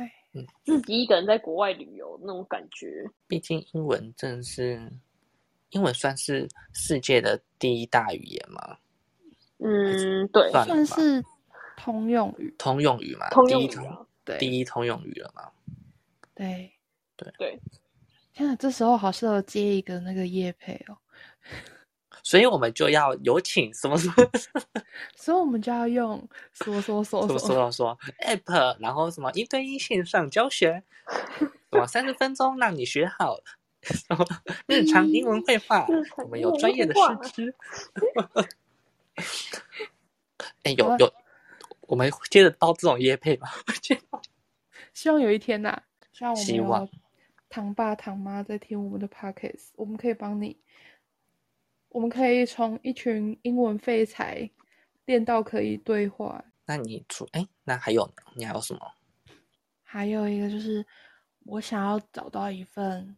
[0.64, 3.02] 自己一个人在国外旅游那种感觉。
[3.26, 4.92] 毕竟英文真的是，
[5.70, 8.78] 英文算是世界的第一大语言吗，
[9.58, 11.24] 嗯，对，算了吧算是
[11.76, 15.50] 通用语，通用语嘛，通第一通用语啊，对，第一通用语了嘛。
[16.34, 16.72] 对。
[17.16, 17.60] 对，对。
[18.32, 20.96] 天啊，这时候好适合接一个那个叶配哦，
[22.24, 24.14] 所以我们就要有请什么什么
[25.14, 27.38] 所以我们就要用说说说说。
[27.38, 30.82] 说，说说 app，然后什么一对一线上教学，
[31.70, 33.36] 什么三十分钟让你学好
[34.08, 34.26] 什么
[34.66, 35.86] 日常英文绘画
[36.18, 37.00] 我们有专业的师
[37.32, 37.54] 资。
[40.62, 41.12] 哎，有有，
[41.82, 43.50] 我们接着到这种业配吧？
[44.94, 46.88] 希望有一天呐、希望我们希望有
[47.48, 50.56] 堂爸堂妈在听我们的 podcast，我们可以帮你，
[51.88, 54.50] 我们可以从一群英文废材
[55.06, 56.44] 练到可以对话。
[56.66, 58.12] 那你除哎，那还有呢？
[58.34, 58.80] 你还有什么？
[59.82, 60.86] 还有一个就是，
[61.44, 63.16] 我想要找到一份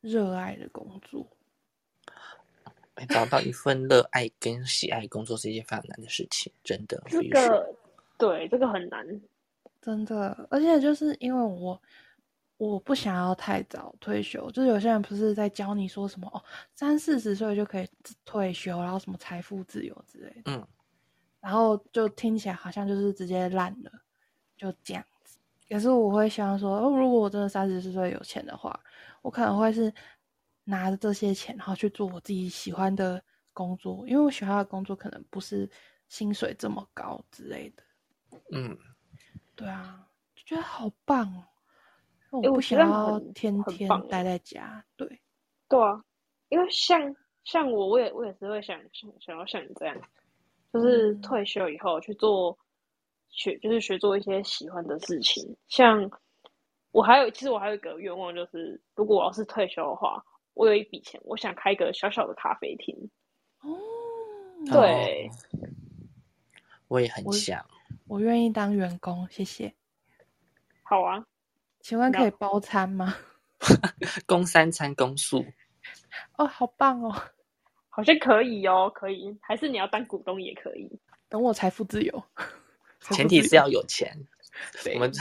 [0.00, 1.26] 热爱的工作。
[2.94, 7.02] 哎找到一份热爱跟喜爱工作是一件非常难的事情，真的。
[7.08, 7.74] 这个
[8.18, 9.06] 对这个很难。
[9.80, 11.80] 真的，而且就是因为我
[12.58, 16.42] 我不想要太早退休，就是有些人不是在教你说什么哦，
[16.74, 17.88] 三四十岁就可以
[18.26, 20.66] 退休，然后什么财富自由之类的，嗯，
[21.40, 23.90] 然后就听起来好像就是直接烂了，
[24.58, 25.38] 就这样子。
[25.70, 28.78] 可是我会想说，哦，如果我真的三十四岁有钱的话，
[29.22, 29.92] 我可能会是
[30.64, 35.68] 拿着这些钱，然后去做我自己喜欢的工作，因为我喜欢的工作可能不是
[36.08, 37.82] 薪水这么高之类的。
[38.52, 38.76] 嗯，
[39.56, 41.26] 对啊，就觉得好棒
[42.30, 42.40] 哦！
[42.42, 44.84] 我不想要天天待在家。
[44.96, 45.20] 对，
[45.68, 46.02] 对啊，
[46.48, 50.00] 因为像像我，我也我也是会想想想要像你这样，
[50.72, 52.56] 就是嗯退休以后去做
[53.28, 55.56] 学，就是学做一些喜欢的事情。
[55.68, 56.08] 像
[56.92, 60.24] 我还有，其实我还有一个愿望，就是如果我要是退休的话，
[60.54, 63.10] 我有一笔钱，我想开一个小小的咖啡厅。
[63.60, 63.78] 哦，
[64.70, 65.68] 对哦
[66.88, 67.64] 我也很想。
[68.08, 69.72] 我愿意当员工，谢谢。
[70.82, 71.24] 好啊，
[71.80, 73.14] 请问可以包餐吗？
[74.26, 75.44] 供三餐供宿，
[76.38, 77.14] 哦，好棒哦！
[77.88, 80.90] 好像可以哦，可以，还是你要当股东也可以。
[81.28, 82.24] 等我财富自由，
[83.12, 84.26] 前提是要有钱。
[84.94, 85.12] 我们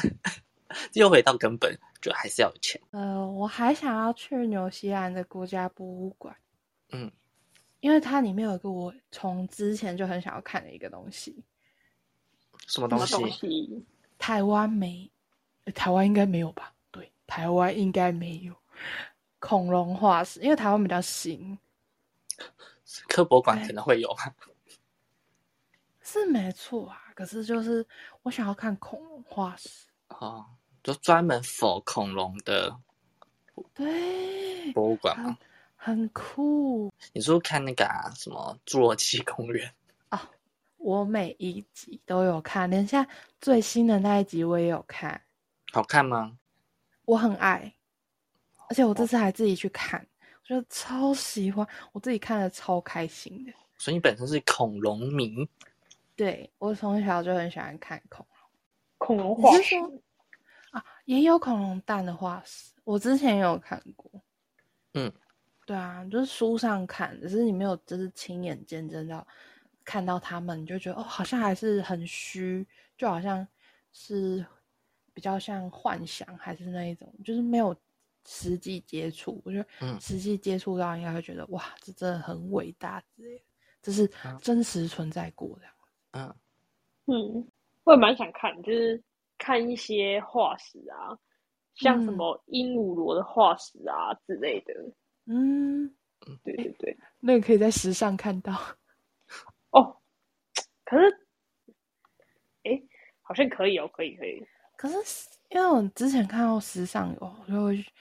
[0.94, 2.80] 又回到根本，就还是要有钱。
[2.92, 6.36] 呃，我还想要去纽西兰的国家博物馆，
[6.92, 7.12] 嗯，
[7.80, 11.44] 因为它里面有一个我从之前就很想要看的一个东西，
[12.68, 13.86] 什么东什么东西？
[14.18, 15.10] 台湾没，
[15.66, 16.74] 呃台湾应该没有吧？
[16.92, 18.54] 对，台湾应该没有
[19.40, 21.58] 恐龙化石，因为台湾比较新，
[23.08, 24.16] 科博馆可能会有。
[26.02, 27.06] 是没错啊。
[27.16, 27.86] 可是就是
[28.24, 30.46] 我想要看恐龙化石，哦，
[30.84, 32.76] 就专门否恐龙的
[33.74, 35.38] 对，博物馆吗？
[35.76, 38.12] 很酷你是不是看那个啊？
[38.16, 39.74] 什么侏罗纪公园？
[40.10, 40.30] 啊！
[40.78, 43.08] 我每一集都有看，连下
[43.40, 45.22] 最新的那一集我也有看，
[45.72, 46.38] 好看吗？
[47.06, 47.74] 我很爱，
[48.70, 50.06] 而且我这次还自己去看，
[50.42, 53.52] 我觉得超喜欢，我自己看的超开心的。
[53.78, 55.48] 所以你本身是恐龙迷，
[56.16, 58.38] 对我从小就很喜欢看恐龙
[58.98, 59.76] 恐龙化石
[60.72, 64.10] 啊，也有恐龙蛋的化石，我之前也有看过。
[64.94, 65.12] 嗯，
[65.66, 69.26] 对啊，就是书上看，只是你没有就是亲眼见证到
[69.84, 72.66] 看到他们，你就觉得哦，好像还是很虚，
[72.98, 73.48] 就好像
[73.92, 74.46] 是
[75.14, 77.76] 比较像幻想，还是那一种，就是没有
[78.28, 79.42] 实际接触。
[79.46, 83.46] 我觉得嗯实际接触到，应该会觉得哇，这真的很伟大之类的，
[83.82, 85.66] 这是嗯真实存在过的。
[86.12, 86.36] 嗯，
[87.06, 87.48] 嗯，
[87.84, 89.02] 我也蛮想看，就是
[89.40, 91.18] 看一些化石啊，
[91.74, 94.74] 像什嗯么鹦鹉螺的化石啊之类的。
[95.26, 95.92] 嗯，
[96.44, 98.54] 对对对，那个可以在时尚看到。
[99.72, 99.98] 哦，
[100.86, 101.26] 可是，
[102.64, 102.80] 哎，
[103.22, 104.46] 好像可以哦，可以可以。
[104.76, 107.92] 可是因为我之前看到时尚有，我就会去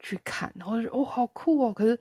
[0.00, 1.92] 去看，然后就觉得哦好酷哦，可是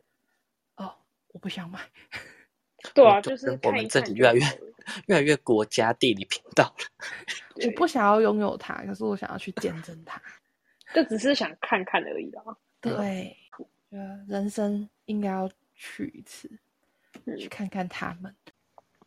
[0.75, 0.93] 哦
[1.29, 1.79] 我不想买。
[2.93, 4.41] 对啊，就是我们这里越来越
[5.08, 7.65] 越来越国家地理频道了。
[7.65, 10.21] 我不想要拥有它，可是我想要去见证它。
[10.93, 12.43] 就只是想看看而已啦。
[12.80, 13.36] 对，
[14.28, 16.50] 人生应该要去一次，
[17.26, 18.34] 嗯去看看他们。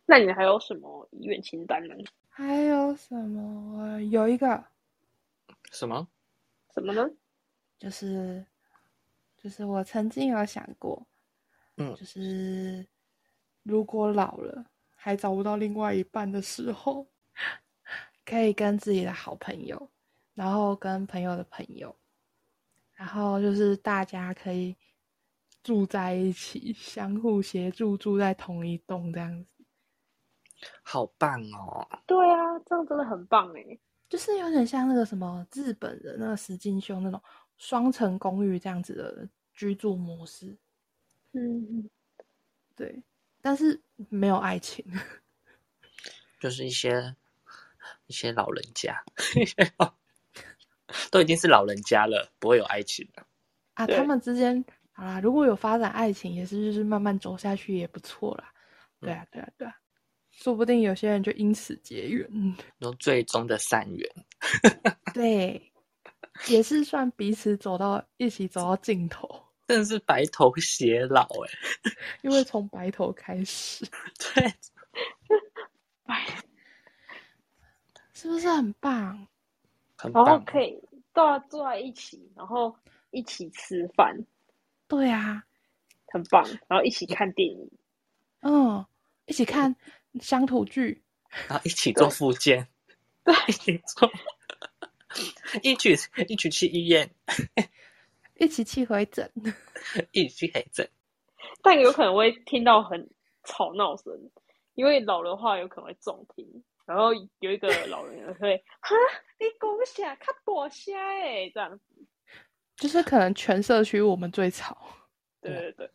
[0.05, 1.95] 那你还有什么遗愿清单呢？
[2.29, 3.77] 还有什么？
[3.77, 4.63] 我有一个
[5.71, 6.07] 什么？
[6.73, 7.09] 什么呢？
[7.79, 8.45] 就是
[9.37, 11.07] 就是我曾经有想过，
[11.77, 12.85] 嗯就是
[13.63, 14.63] 如果老了
[15.03, 17.07] 还找不到另外一半的时候，
[18.23, 19.91] 可以跟自己的好朋友，
[20.35, 21.97] 然后跟朋友的朋友，
[22.93, 24.77] 然后就是大家可以
[25.63, 29.55] 住在一起，相互协助，住在同一栋这样子。
[30.83, 31.87] 好棒哦！
[32.05, 33.79] 对啊，这样真的很棒哎。
[34.07, 37.19] 就是有点像那个什么日本的那个石金兄那种
[37.57, 40.55] 双层公寓这样子的居住模式，
[41.31, 41.89] 嗯，
[42.75, 43.01] 对，
[43.41, 44.85] 但是没有爱情，
[46.39, 47.15] 就是一些
[48.07, 49.03] 一些老人家，
[51.11, 53.25] 都已经是老人家了，不会有爱情了。
[53.73, 58.51] 啊，他们之间好啦，如果有发展爱情，也是就是慢慢走下去也不错啦。
[58.99, 59.75] 对啊，对啊，对啊，
[60.29, 62.29] 说不定有些人就因此结缘，
[62.79, 64.07] 有最终的善缘，
[65.13, 65.71] 对，
[66.47, 71.49] 也是算彼此走到一起走到尽头，真的是白头偕老哎。
[72.23, 73.85] 因为从白头开始，
[74.35, 74.53] 对，
[76.03, 76.25] 白，
[78.13, 79.27] 是不是很棒？
[79.97, 80.37] 很然后。
[80.45, 80.77] 可以
[81.13, 82.75] 大家坐在一起，然后
[83.11, 84.25] 一起吃饭，
[84.89, 85.45] 对啊，
[86.07, 86.45] 很棒。
[86.67, 87.71] 然后一起看电影，
[88.41, 88.85] 嗯，
[89.25, 89.73] 一起看
[90.19, 91.01] 乡土剧，
[91.47, 92.67] 然后一起做复健，
[93.23, 94.11] 对，一起做，
[95.63, 97.09] 一起一起去医院，
[98.43, 99.31] 一起去回诊。
[100.11, 100.89] 一起去回诊。
[101.61, 103.09] 但有可能会听到很
[103.43, 104.11] 吵闹声，
[104.73, 106.63] 因为老的话有可能会重听。
[106.85, 108.95] 然后有一个老人会哈，
[109.39, 110.15] 你讲啥？
[110.15, 111.83] 看大声诶，这样子。
[112.75, 114.75] 就是可能全社区我们最吵，
[115.39, 115.91] 对对对。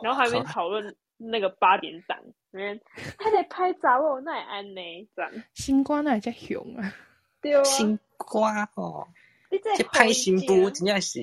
[0.00, 2.16] 然后还没讨论那个八点档，
[2.52, 2.80] 因为
[3.18, 6.94] 他在拍杂哦那也安呢，这样新瓜那也叫熊啊。
[7.40, 7.64] 对啊。
[7.64, 9.08] 新瓜哦，
[9.50, 11.20] 你在去拍新妇妇真正是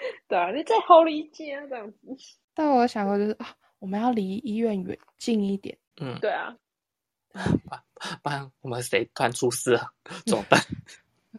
[0.28, 1.98] 对啊，你在好理解这样子。
[2.54, 5.76] 但我有想过就是啊，我们要离医院远近一点。
[6.00, 6.56] 嗯，对啊，
[8.22, 9.92] 不然我们谁突然出事了
[10.26, 10.60] 怎么办？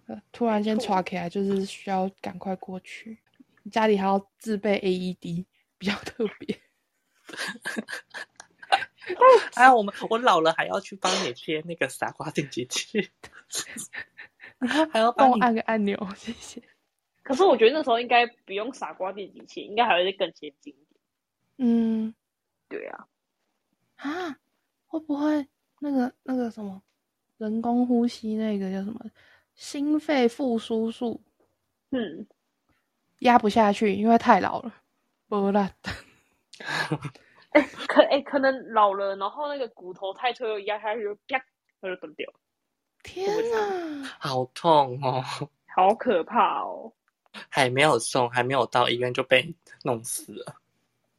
[0.07, 3.17] 呃突然间抓起来，就是需要赶快过去。
[3.71, 5.45] 家里还要自备 AED，
[5.77, 6.59] 比较特别。
[9.55, 13.09] 哎，我们我老了还要去帮你贴那个傻瓜电击器，
[14.91, 16.61] 还要帮我按个按钮，谢谢。
[17.23, 20.99] 可是我觉得那时候应该不用傻瓜电机器，应该还会更先进一点。
[21.57, 22.13] 嗯
[22.67, 23.07] 对啊，
[23.97, 24.37] 啊，
[24.87, 25.47] 会不会
[25.79, 26.81] 那个那个什么
[27.37, 28.99] 人工呼吸那个叫什么
[29.55, 31.21] 心肺复苏术？
[31.91, 32.25] 嗯，
[33.19, 34.73] 压不下去，因为太老了，
[35.27, 35.71] 不啦。
[37.51, 41.37] 哎、可哎、可能老了，然后那个骨头太脆，又压下去就啪，
[41.81, 42.33] 它就断掉，
[43.03, 44.03] 天哪！
[44.19, 45.21] 好痛哦！
[45.75, 46.93] 好可怕哦。
[47.49, 49.53] 还没有送，还没有到医院就被
[49.83, 50.55] 弄死了。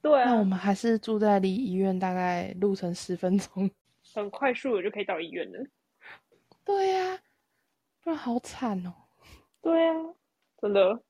[0.01, 3.71] 对啊，那我们还是住在离医院大概路程十分钟。
[4.15, 5.65] 很快速的就可以到医院了。
[6.65, 7.19] 对呀、
[8.03, 8.93] 不然好惨哦。
[9.63, 9.95] 对啊，
[10.61, 11.01] 真的。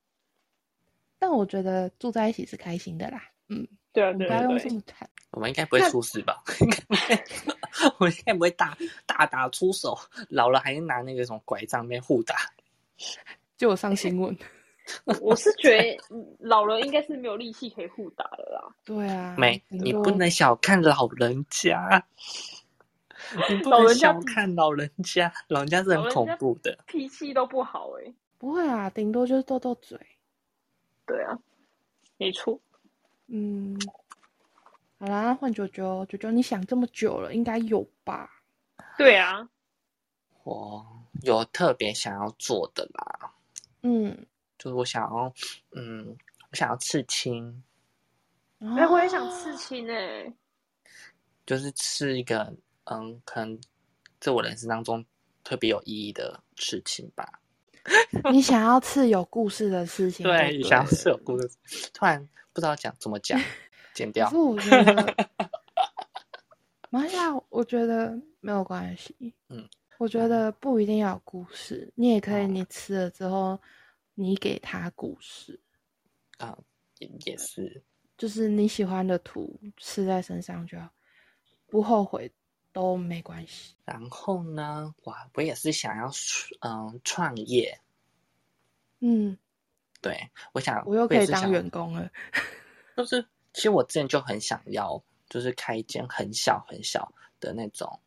[1.18, 3.22] 但我觉得住在一起是开心的啦。
[3.48, 4.58] 嗯，对啊，不要用。
[4.58, 5.08] 这么惨。
[5.30, 6.42] 我们应该不会出事吧？
[6.60, 7.24] 应该不会，
[7.98, 8.76] 我应该不会大
[9.06, 9.96] 大打出手，
[10.28, 12.36] 老了还是拿那个什么拐杖被互打。
[13.56, 14.36] 就有上新闻。
[15.20, 18.74] 我是觉得嗯老人应该是没有力气可以互打了啦。
[18.84, 22.04] 对啊，没，你不能小看老人家，
[23.48, 26.78] 你不能老人家小看老人家，老人家是很恐怖的。
[26.86, 29.98] 脾气都不好哎、不会啊，顶多就是斗斗嘴。
[31.06, 31.38] 对啊，
[32.16, 32.58] 没错。
[33.28, 33.78] 嗯，
[34.98, 38.28] 好啦，换九九，九九，你想这么久了，应该有吧？
[38.98, 39.48] 对啊，
[40.44, 40.84] 我
[41.22, 43.32] 有特别想要做的啦，
[43.82, 44.26] 嗯，
[44.62, 45.32] 就是我想要，
[45.72, 46.16] 嗯，
[46.52, 47.64] 我想要刺青，
[48.60, 50.32] 哎、我也想刺哦青哎、
[51.44, 52.54] 就是刺一个，
[52.84, 53.58] 嗯，可能
[54.20, 55.04] 在我人生当中
[55.42, 57.40] 特别有意义的事情吧。
[58.30, 61.50] 你想要刺有故事的事情就对了，想要刺有故事，
[61.92, 63.40] 突然不知道讲怎么讲，
[63.92, 64.36] 剪掉可是。
[64.38, 65.28] 我觉得，
[66.88, 69.34] 马呀，我觉得没有关系。
[69.48, 73.60] 嗯，我觉得不一定要有故事，你也可以，哦你吃了之后，
[74.14, 75.60] 你给他故事，
[76.38, 76.58] 啊，
[76.98, 77.82] 也也是，
[78.16, 80.90] 就是你喜欢的图刺在身上就好，
[81.66, 82.32] 不后悔
[82.72, 83.74] 都没关系。
[83.84, 86.10] 然后呢，我，我也是想要，
[86.60, 87.80] 嗯，创业。
[89.00, 89.36] 嗯，
[90.00, 92.10] 对，我想，我又可以当员工了。
[92.96, 98.00] 就是其实我之前就很想要，就是开一间很小很小的那种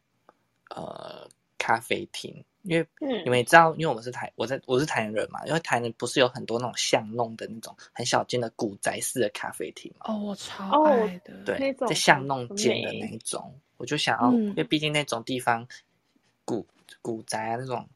[0.69, 1.27] 呃
[1.65, 3.23] 咖啡厅，因为嗯。
[3.25, 11.33] 你们也知道，因为我们是台，我在我是台南人嘛，因为台南不是有很多那种巷弄的那种很小间的古宅式的咖啡厅嘛，哦，我超哦爱的。
[11.43, 14.49] 对那，种在巷弄间的那一种，我就想要，嗯。
[14.49, 15.67] 因为毕竟那种地方
[16.45, 16.67] 古
[17.01, 17.87] 古宅啊那种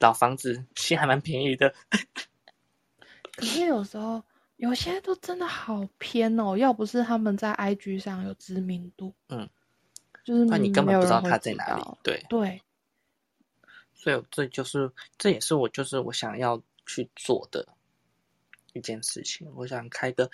[0.00, 1.72] 老房子，其实还蛮便宜的，
[3.36, 4.20] 可是有时候
[4.56, 9.48] 有些都真的好偏哦，要不是他们在 IG 上有知名度，嗯，
[10.24, 12.24] 就是你根本不知道没有人会它在哪里，对。
[12.28, 12.60] 对，
[13.98, 17.66] 所以这就是这也是我就是我想要去做的
[18.72, 19.50] 一件事情。
[19.56, 20.30] 我想开个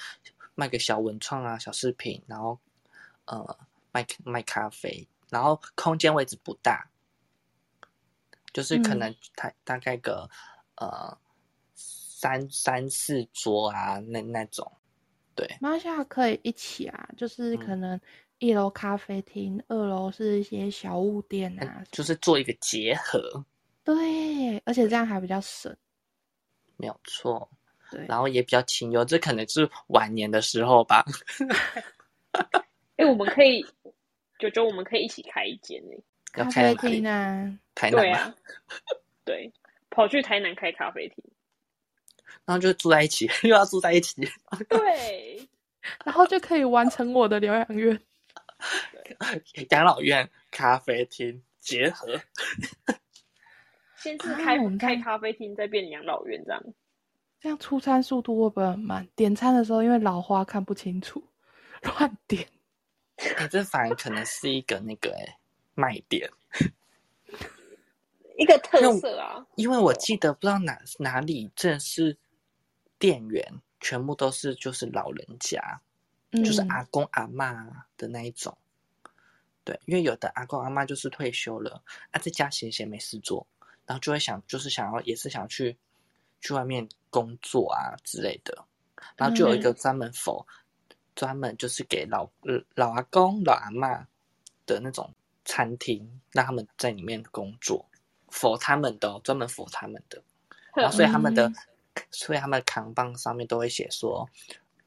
[0.54, 2.58] 卖个小文创啊、小饰品，然后
[3.24, 3.58] 呃
[3.90, 6.86] 卖卖咖啡，然后空间位置不大，
[8.52, 8.98] 就是可嗯。
[8.98, 10.28] 能大大概个
[10.76, 11.16] 呃
[11.74, 14.70] 三三四桌啊那那种，
[15.34, 17.80] 对，马下可以一起啊，就是可嗯。
[17.80, 18.00] 能
[18.38, 23.44] 一楼咖啡厅，二楼是一些小物店啊，就是做一个结合，
[23.84, 25.76] 对，而且这样还比较省，
[26.76, 27.48] 没有错。
[27.90, 31.04] 对，然后也比较清幽，这可能是晚年的时候吧。
[32.96, 33.64] 哎、我们可以，
[34.38, 36.90] 九九，我们可以一起开一间诶、咖要开啡？
[36.90, 38.00] 厅啊，台南？
[38.00, 38.34] 对啊，
[39.24, 39.52] 对，
[39.90, 41.22] 跑去台南开咖啡厅。
[42.46, 44.26] 然后就住在一起， 又要住在一起，
[44.68, 45.48] 对，
[46.04, 48.00] 然后就可以完成我的疗养院。
[49.70, 52.18] 养老院、咖啡厅结合。
[54.04, 56.62] 先是开、啊我们开咖啡厅，再变养老院这样。
[57.40, 59.08] 这样出餐速度会不会很慢？
[59.16, 61.24] 点餐的时候因为老花看不清楚，
[61.82, 62.46] 乱点。
[63.36, 65.38] 哎、这反而可能是一个那个哎、
[65.74, 66.28] 卖点，
[68.36, 72.18] 一个特色啊，因为我记得不知道哪哪里正是
[72.98, 73.42] 店员，
[73.80, 75.80] 全部都是就是老人家，
[76.32, 78.54] 就是嗯阿公阿妈的那一种。
[79.62, 83.46] 对，因为有的阿公阿妈就是退休了，啊，在家闲闲没事做，
[83.86, 85.76] 然后就会想，就是想要，也是想去
[86.40, 88.64] 去外面工作啊之类的，
[89.16, 90.46] 然后就有一个专门否，
[91.14, 94.06] 专门就是给老呃老阿公、老阿妈
[94.66, 95.12] 的那种
[95.44, 97.84] 餐厅，让他们在里面工作，
[98.28, 100.22] 否他们的哦，专门否他们的。
[100.74, 101.54] 然后所以他们的，嗯
[102.10, 104.28] 所以他们的扛棒上面都会写说，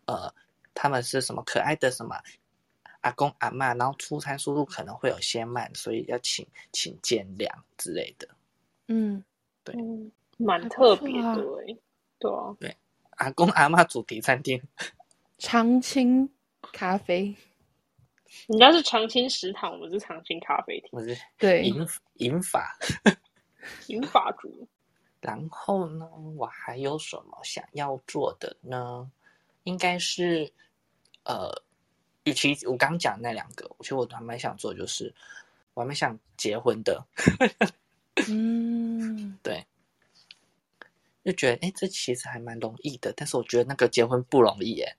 [0.06, 0.34] 呃，
[0.74, 2.22] 他们是什么可爱的什么
[3.00, 8.28] 阿公阿嬷，然后出餐速度可能会有些慢，所以要请请见谅之类的。
[8.88, 9.24] 嗯，
[9.64, 9.76] 对，
[10.38, 11.78] 蛮特别的还不诶、
[12.20, 12.56] 对啊，
[13.18, 14.62] 阿公阿妈主题餐厅，
[15.38, 16.30] 长青
[16.74, 17.36] 咖啡，
[18.48, 21.86] 人家是长青食堂，我们是长青咖啡厅，我是对，银
[22.16, 22.78] 银发，
[23.88, 24.68] 银发族。
[25.20, 26.08] 然后呢，
[26.38, 29.12] 我还有什么想要做的呢？
[29.64, 30.50] 应该是，
[31.26, 31.52] 呃，
[32.24, 35.14] 与其我刚讲那两个，其实我还蛮想做，就是
[35.74, 37.04] 我还蛮想结婚的。
[38.30, 39.66] 嗯，对，
[41.24, 44.98] 就觉得哎，这其实还蛮容易的，但是我觉得那个结婚不容易，耶。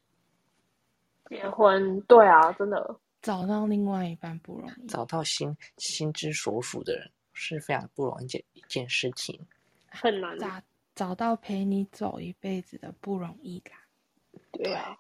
[1.29, 2.99] 结婚，对啊，真的。
[3.21, 9.39] 找到另外一半不容易，找到心心之所属的人是非常不容易一件一件事情，
[9.89, 10.39] 很难。
[10.39, 10.63] 找
[10.95, 13.83] 找到陪你走一辈子的不容易啦。
[14.53, 14.97] 对啊，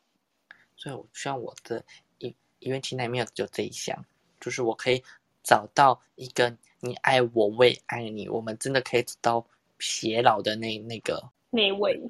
[0.77, 1.85] 所以我希望我的
[2.19, 4.05] 一一愿清单里面有这一项，
[4.41, 5.03] 就是我可以
[5.45, 9.47] 找到一个你爱我，我也爱你，我们真的可以走到
[9.79, 12.01] 偕老的那那个那一位，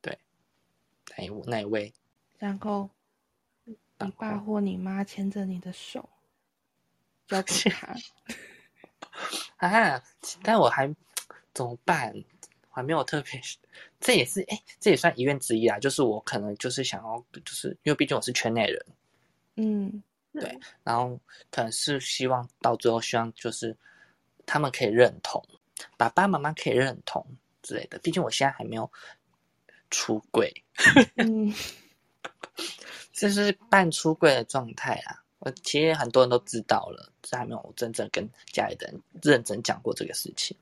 [0.00, 0.18] 对，
[1.16, 1.92] 那一那一位，
[2.38, 2.88] 然后。
[4.04, 6.08] 你爸或你妈牵着你的手，
[7.28, 7.94] 交给他
[9.68, 10.02] 啊！
[10.42, 10.92] 但我还
[11.54, 12.12] 怎么办？
[12.70, 13.40] 我还没有特别，
[14.00, 15.78] 这也是哎，这也算遗愿之一啊。
[15.78, 18.86] 就是我可能就是想要，就是因为毕竟我是圈内人，
[19.54, 20.02] 嗯，
[20.32, 20.58] 对。
[20.82, 21.16] 然后
[21.52, 23.76] 可能是希望到最后，希望就是
[24.46, 25.44] 他们可以认同，
[25.96, 27.26] 爸爸妈妈可以认同
[27.62, 27.98] 之类的。
[27.98, 28.90] 毕竟我现在还没有
[29.90, 30.52] 出柜，
[31.16, 31.52] 嗯。
[33.12, 35.22] 这是半出柜的状态啊！
[35.38, 40.56] 我其实很多人都知道了，这还没有真正跟家里人认真讲过这个事情。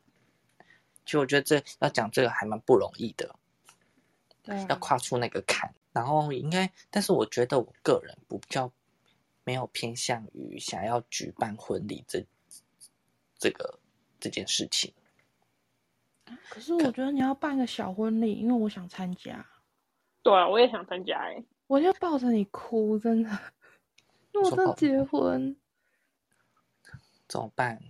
[1.07, 3.35] 其实我觉得这要讲这个还蛮不容易的，
[4.43, 5.73] 对，要跨出那个坎。
[5.93, 8.71] 然后应该，但是我觉得我个人比较
[9.45, 12.25] 没有偏向于想要举办婚礼这
[13.41, 13.81] 这个
[14.21, 14.95] 这件事情。
[16.49, 19.45] 可是我觉得你要办个小婚礼，因为我想参加。
[20.23, 21.43] 对啊，我也想参加哎。
[21.67, 23.31] 我就抱着你哭，真的。
[24.35, 25.57] 我在结婚，
[27.27, 27.81] 怎么办？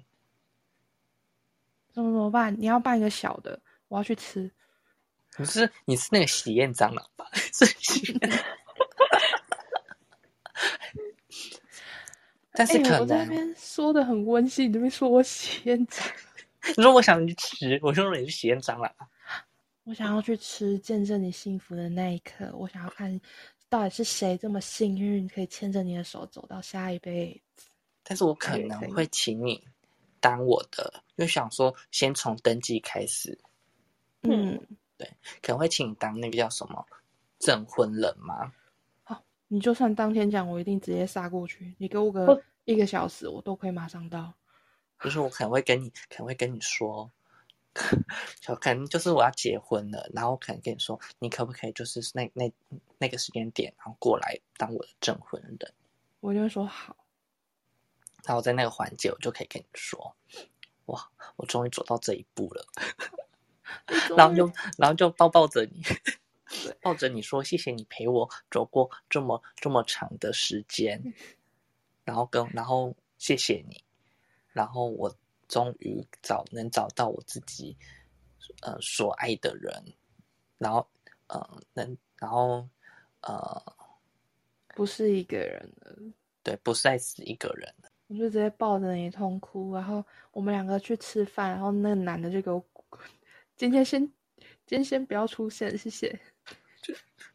[1.92, 2.54] 怎么怎么办？
[2.58, 4.50] 你要办一个小的，我要去吃。
[5.36, 7.28] 你是你是那个喜宴蟑螂吧？
[7.34, 8.30] 是喜宴。
[12.52, 16.14] 但是可能那边说的很温馨，你这边说我喜宴蟑螂。
[16.76, 18.92] 你说我想去吃，我说你去喜宴蟑螂。
[19.84, 22.50] 我想要去吃，见证你幸福的那一刻。
[22.54, 23.20] 我想要看。
[23.68, 27.68] 到底是谁这么幸运，可以牵着你的手走到下一辈子？
[28.02, 29.62] 但是我可能会请你
[30.18, 33.38] 当我的，因为想说先从登记开始。
[34.22, 34.60] 嗯，
[34.98, 35.08] 对，
[35.40, 36.84] 可能会请你当那个叫什么
[37.38, 38.52] 证婚人吗？
[39.50, 41.74] 好，你就算当天讲，我一定直接杀过去。
[41.78, 44.32] 你给我个一个小时，我都可以马上到。
[45.02, 47.10] 就是我可能会跟你，可能会跟你说。
[48.40, 52.52] 就可能就是我要结婚了，然后可能跟你说，你可不可以就是那那
[52.98, 55.72] 那个时间点，然后过来当我的证婚人？
[56.20, 56.96] 我就会说好。
[58.24, 60.16] 然后在那个环节，我就可以跟你说，
[60.86, 62.66] 哇，我终于走到这一步了。
[64.16, 65.80] 然后就然后就抱抱着你，
[66.80, 71.02] 抱着你说，谢谢你陪我走过这么这么长的时间。
[72.04, 73.82] 然后跟然后谢谢你，
[74.52, 75.14] 然后我。
[75.50, 77.76] 终于找能找到我自己，
[78.62, 79.74] 呃，所爱的人，
[80.58, 80.88] 然后，
[81.26, 82.68] 呃，能，然后，
[83.22, 83.60] 呃，
[84.76, 85.96] 不是一个人了，
[86.44, 92.64] 对，不是再是一个人了，我就直接抱着你痛哭，然后我们两个去吃饭，然后那个男的就给我，
[93.56, 94.00] 今天先，
[94.68, 96.16] 今天先不要出现，谢谢。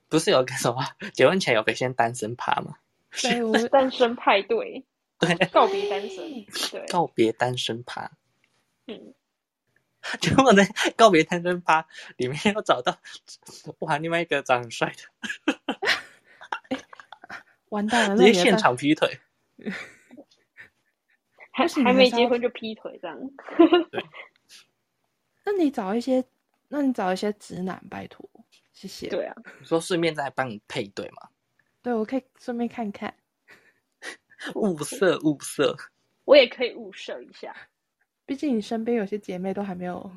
[0.10, 0.84] 不是有个什么
[1.14, 2.76] 结婚前有个先单身趴吗？
[3.22, 4.86] 对，我们 单身派对。
[5.18, 5.34] 对。
[5.48, 8.12] 告别单身，对，告别单身趴，
[8.86, 9.14] 嗯，
[10.20, 11.88] 结果在告别单身趴
[12.18, 12.98] 里面要找到
[13.80, 15.80] 哇，另外一个长很帅的，
[17.70, 19.18] 完蛋了，直接现场劈腿，
[21.52, 23.18] 还还没结婚就劈腿这样，
[23.90, 24.04] 对，
[25.46, 26.26] 那你找一些，
[26.68, 28.30] 那你找一些直男，拜托，
[28.76, 31.30] 谢谢，对啊，你说顺便再帮你配对吗，
[31.82, 33.16] 对，我可以顺便看看。
[34.54, 35.76] 物色物色，
[36.26, 37.56] 我也可以物色一下。
[38.26, 40.12] 毕竟你身边有些姐妹都还没有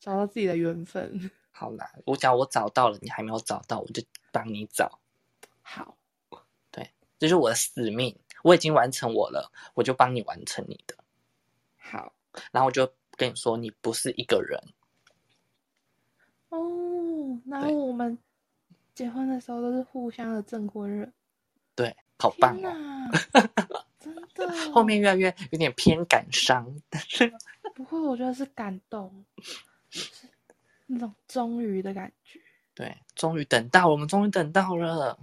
[0.00, 1.30] 找到自己的缘分。
[1.52, 4.02] 好啦，我讲我找到了，你还没有找到，我就
[4.32, 5.00] 帮你找。
[5.62, 5.96] 好，
[6.72, 10.96] 对，这是我的使命，我已经完成我了，我就帮你完成你的。
[11.76, 12.12] 好，
[12.50, 14.60] 然后我就跟你说，你不是一个人。
[16.50, 18.16] 哦，然后我们
[18.94, 21.12] 结婚的时候都是互相的证婚人。
[21.74, 21.96] 对。
[22.22, 23.10] 好棒哦！
[23.98, 27.32] 真的， 后面越来越有点偏感伤，但是
[27.74, 29.24] 不会，我觉得是感动，
[30.84, 32.38] 那种终于的感觉。
[32.74, 35.18] 对，终于等到，我们终于等到了。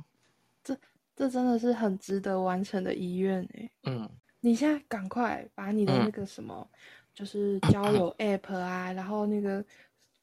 [0.64, 0.76] 这
[1.16, 3.70] 这真的是很值得完成的遗愿哎。
[3.84, 4.10] 嗯，
[4.40, 6.68] 你现在赶快把你的那个什么，
[7.14, 9.64] 就是交友 app 啊，然后那个。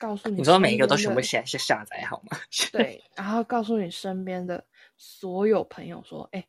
[0.04, 2.38] 告诉你，你说每一个都全部下下下载好吗？
[2.70, 4.62] 对，然后告诉你身边的
[4.98, 6.46] 所有朋友说：“哎，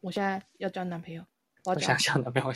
[0.00, 1.24] 我现在要交男朋友，
[1.66, 2.52] 我想交男朋友，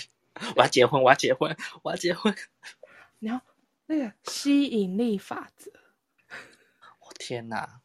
[0.57, 2.35] 我要结婚，我要结婚，我要结婚。
[3.21, 3.47] ”然后
[3.87, 5.71] 那个吸引力法则，
[6.99, 7.81] 我天哪！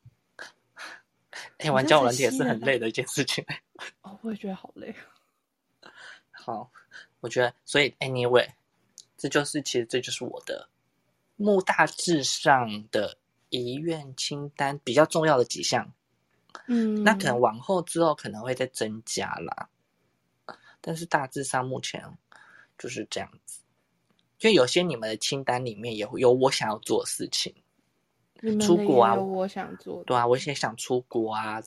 [1.59, 3.45] 哎，玩交友软件也是很累的一件事情。
[4.01, 4.95] 哦，我也觉得好累。
[6.31, 6.71] 好，
[7.19, 8.49] 我觉得，所以 anyway，
[9.15, 10.67] 这就是其实这就是我的。
[11.39, 13.17] 目大致上的
[13.49, 15.93] 遗愿清单比较重要的几项，
[16.67, 19.69] 嗯，那可能往后之后可能会再增加啦，
[20.81, 22.03] 但是大致上目前
[22.77, 23.61] 就是这样子。
[24.37, 27.55] 就有些你们的清单里面也会有我想要做的事情，
[28.59, 31.63] 出国啊，我想做，对啊，我也想出国啊，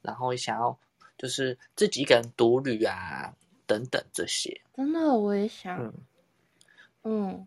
[0.00, 0.78] 然后想要
[1.18, 3.34] 就是自己一个人独旅啊，
[3.66, 4.62] 等等这些。
[4.74, 5.92] 真的，我也想，
[7.02, 7.46] 嗯。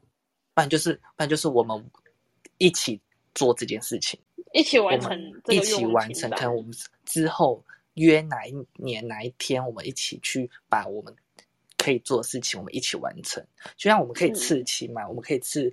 [0.57, 1.85] 不然就是，不然就是我们
[2.57, 2.99] 一起
[3.35, 4.19] 做这件事情，
[4.53, 5.15] 一起完成，
[5.49, 6.27] 一起完成。
[6.31, 6.73] 看我们
[7.05, 11.15] 之后约哪一年哪一天，我们一起去把我们
[11.77, 13.45] 可以做的事情，我们一起完成。
[13.75, 15.71] 就像我们可以刺青嘛，我们可以刺，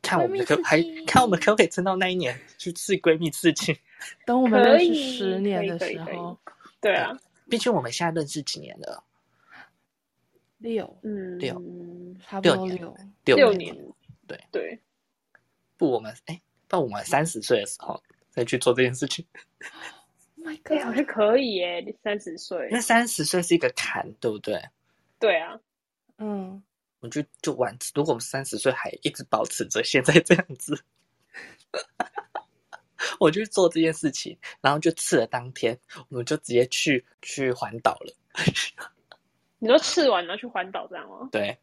[0.00, 3.76] 看我们可还看我们可不可以撑到那一年去刺闺蜜刺青。
[4.24, 6.38] 等我们认识十年的时候，
[6.80, 7.12] 对啊，
[7.50, 9.04] 毕竟我们现在认识几年了。
[10.60, 11.54] 六，嗯，六，
[12.22, 12.94] 差不多六，
[13.24, 13.76] 六年，
[14.26, 14.80] 对对。
[15.76, 19.24] 不，我们哎，到我们三十岁的时候再去做这件事情。
[20.36, 22.68] My God，好像可以耶，你三十岁。
[22.70, 24.62] 那三十岁是一个坎，对不对？
[25.18, 25.58] 对啊，
[26.18, 26.62] 嗯，
[27.00, 27.74] 我就就完。
[27.94, 30.78] 如果我们三十岁还一直保持着现在这样子，
[33.18, 35.78] 我就做这件事情，然后就刺了当天，
[36.10, 38.14] 我们就直接去去环岛了。
[39.60, 41.28] 你说刺完了去环岛这样吗？
[41.30, 41.56] 对，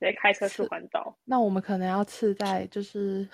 [0.00, 1.16] 直接开车去环岛。
[1.24, 3.28] 那我们可能要刺在就是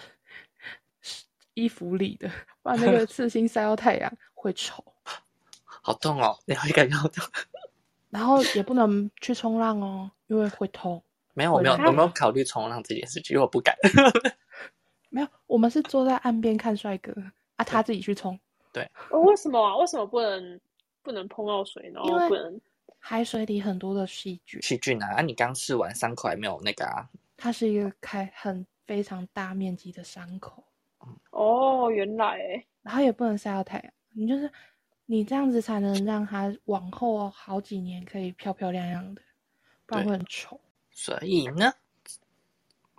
[1.55, 2.29] 衣服里的，
[2.62, 4.85] 不然那个刺青晒到太阳会丑。
[5.64, 6.37] 好痛哦！
[6.45, 7.25] 你会感觉好痛。
[8.11, 11.03] 然后也不能去冲浪哦，因为会痛。
[11.33, 13.35] 没有，我没有，有没有考虑冲浪这件事情？
[13.35, 13.75] 因为我不敢。
[15.09, 17.14] 没有，我们是坐在岸边看帅哥
[17.57, 18.39] 啊，他自己去冲。
[18.73, 18.91] 对。
[19.11, 19.77] 为什么啊？
[19.77, 20.61] 为什么不能
[21.03, 22.61] 不能碰到水，然后不能？
[23.03, 25.16] 海水里很多的细菌，细菌啊！
[25.16, 27.09] 啊，你刚吃完伤口还没有那个啊？
[27.36, 30.62] 它是一个开很非常大面积的伤口。
[31.30, 32.38] 哦，原来，
[32.82, 34.53] 然后也不能晒到太阳，你就是
[35.07, 39.22] 你这样子才能让它往后好几年可以漂漂亮亮的，
[39.86, 40.61] 不然会很丑。
[40.90, 41.72] 所以呢，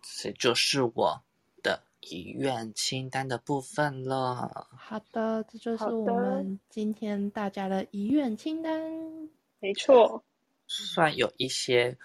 [0.01, 1.21] 这就是我
[1.61, 4.67] 的遗愿清单的部分了。
[4.75, 9.29] 好的，这就是我们今天大家的遗愿清单。
[9.61, 10.21] 没错，
[10.67, 11.97] 算有一些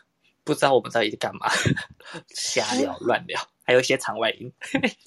[0.45, 1.49] 不知道我们到底在干嘛，
[2.31, 4.53] 瞎聊乱聊，还有一些场外音，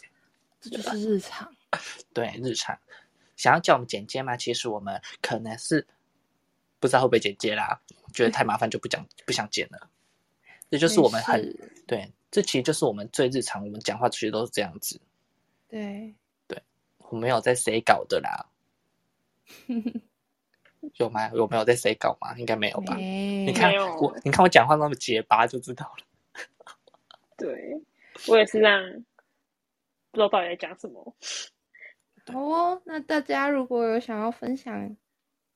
[0.60, 1.50] 这就是日常。
[2.14, 2.78] 对，日常
[3.38, 4.36] 想要叫我们剪接吗？
[4.36, 5.88] 其实我们可能是
[6.80, 7.80] 不知道会不会剪接啦，
[8.14, 9.90] 觉得太麻烦就不讲，不想剪了。
[10.72, 11.42] 这就是我们很
[11.88, 15.00] 对，这其实就是我们最日常，我们讲话其实都是这样子。
[15.68, 16.14] 对
[16.48, 16.62] 对，
[16.98, 18.50] 我没有在谁搞的啦。
[21.00, 21.30] 有吗？
[21.34, 22.38] 有没有在谁搞吗？
[22.38, 22.94] 应该没有吧？
[22.96, 26.06] 你看我，你看我讲话那么结巴，就知道了。
[27.38, 27.82] 对，
[28.28, 28.82] 我也是这样，
[30.12, 31.16] 不知道到底在讲什么。
[32.32, 34.96] 好哦，那大家如果有想要分享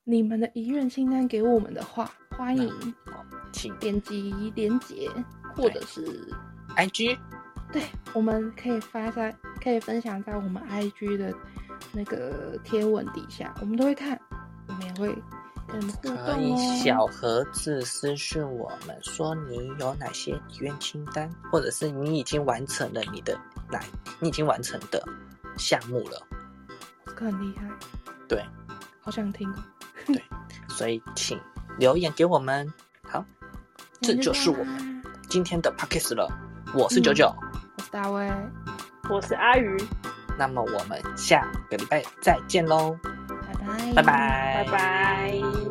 [0.06, 2.72] 你们的遗愿清单给我们的话，欢迎
[3.52, 5.10] 请点击连接
[5.56, 6.02] 或者是
[6.78, 7.20] IG。
[7.72, 7.82] 对，
[8.14, 11.34] 我们可以发在，可以分享在我们 IG 的
[11.92, 14.18] 那个贴文底下，我们都会看。
[14.94, 15.16] 会
[15.68, 23.38] 跟互动可以小盒子私讯我们，说你有哪些遗愿清单，或者是你已经完成了你的
[23.72, 23.80] 哪，
[24.20, 25.04] 你已经完成的
[25.58, 26.22] 项目了。
[27.06, 27.64] 这个很厉害。
[28.28, 28.44] 对，
[29.02, 29.54] 好想听。
[30.06, 30.22] 对，
[30.68, 31.40] 所以请
[31.78, 32.72] 留言给我们。
[33.04, 33.24] 好，
[34.02, 36.28] 这就是我们今天的 p o c k e t 了。
[36.74, 37.34] 我是九九，
[37.78, 38.30] 我是大卫，
[39.10, 39.78] 我是阿鱼。
[40.38, 42.98] 那么我们下个礼拜再见喽。
[43.96, 45.63] 拜拜，拜拜。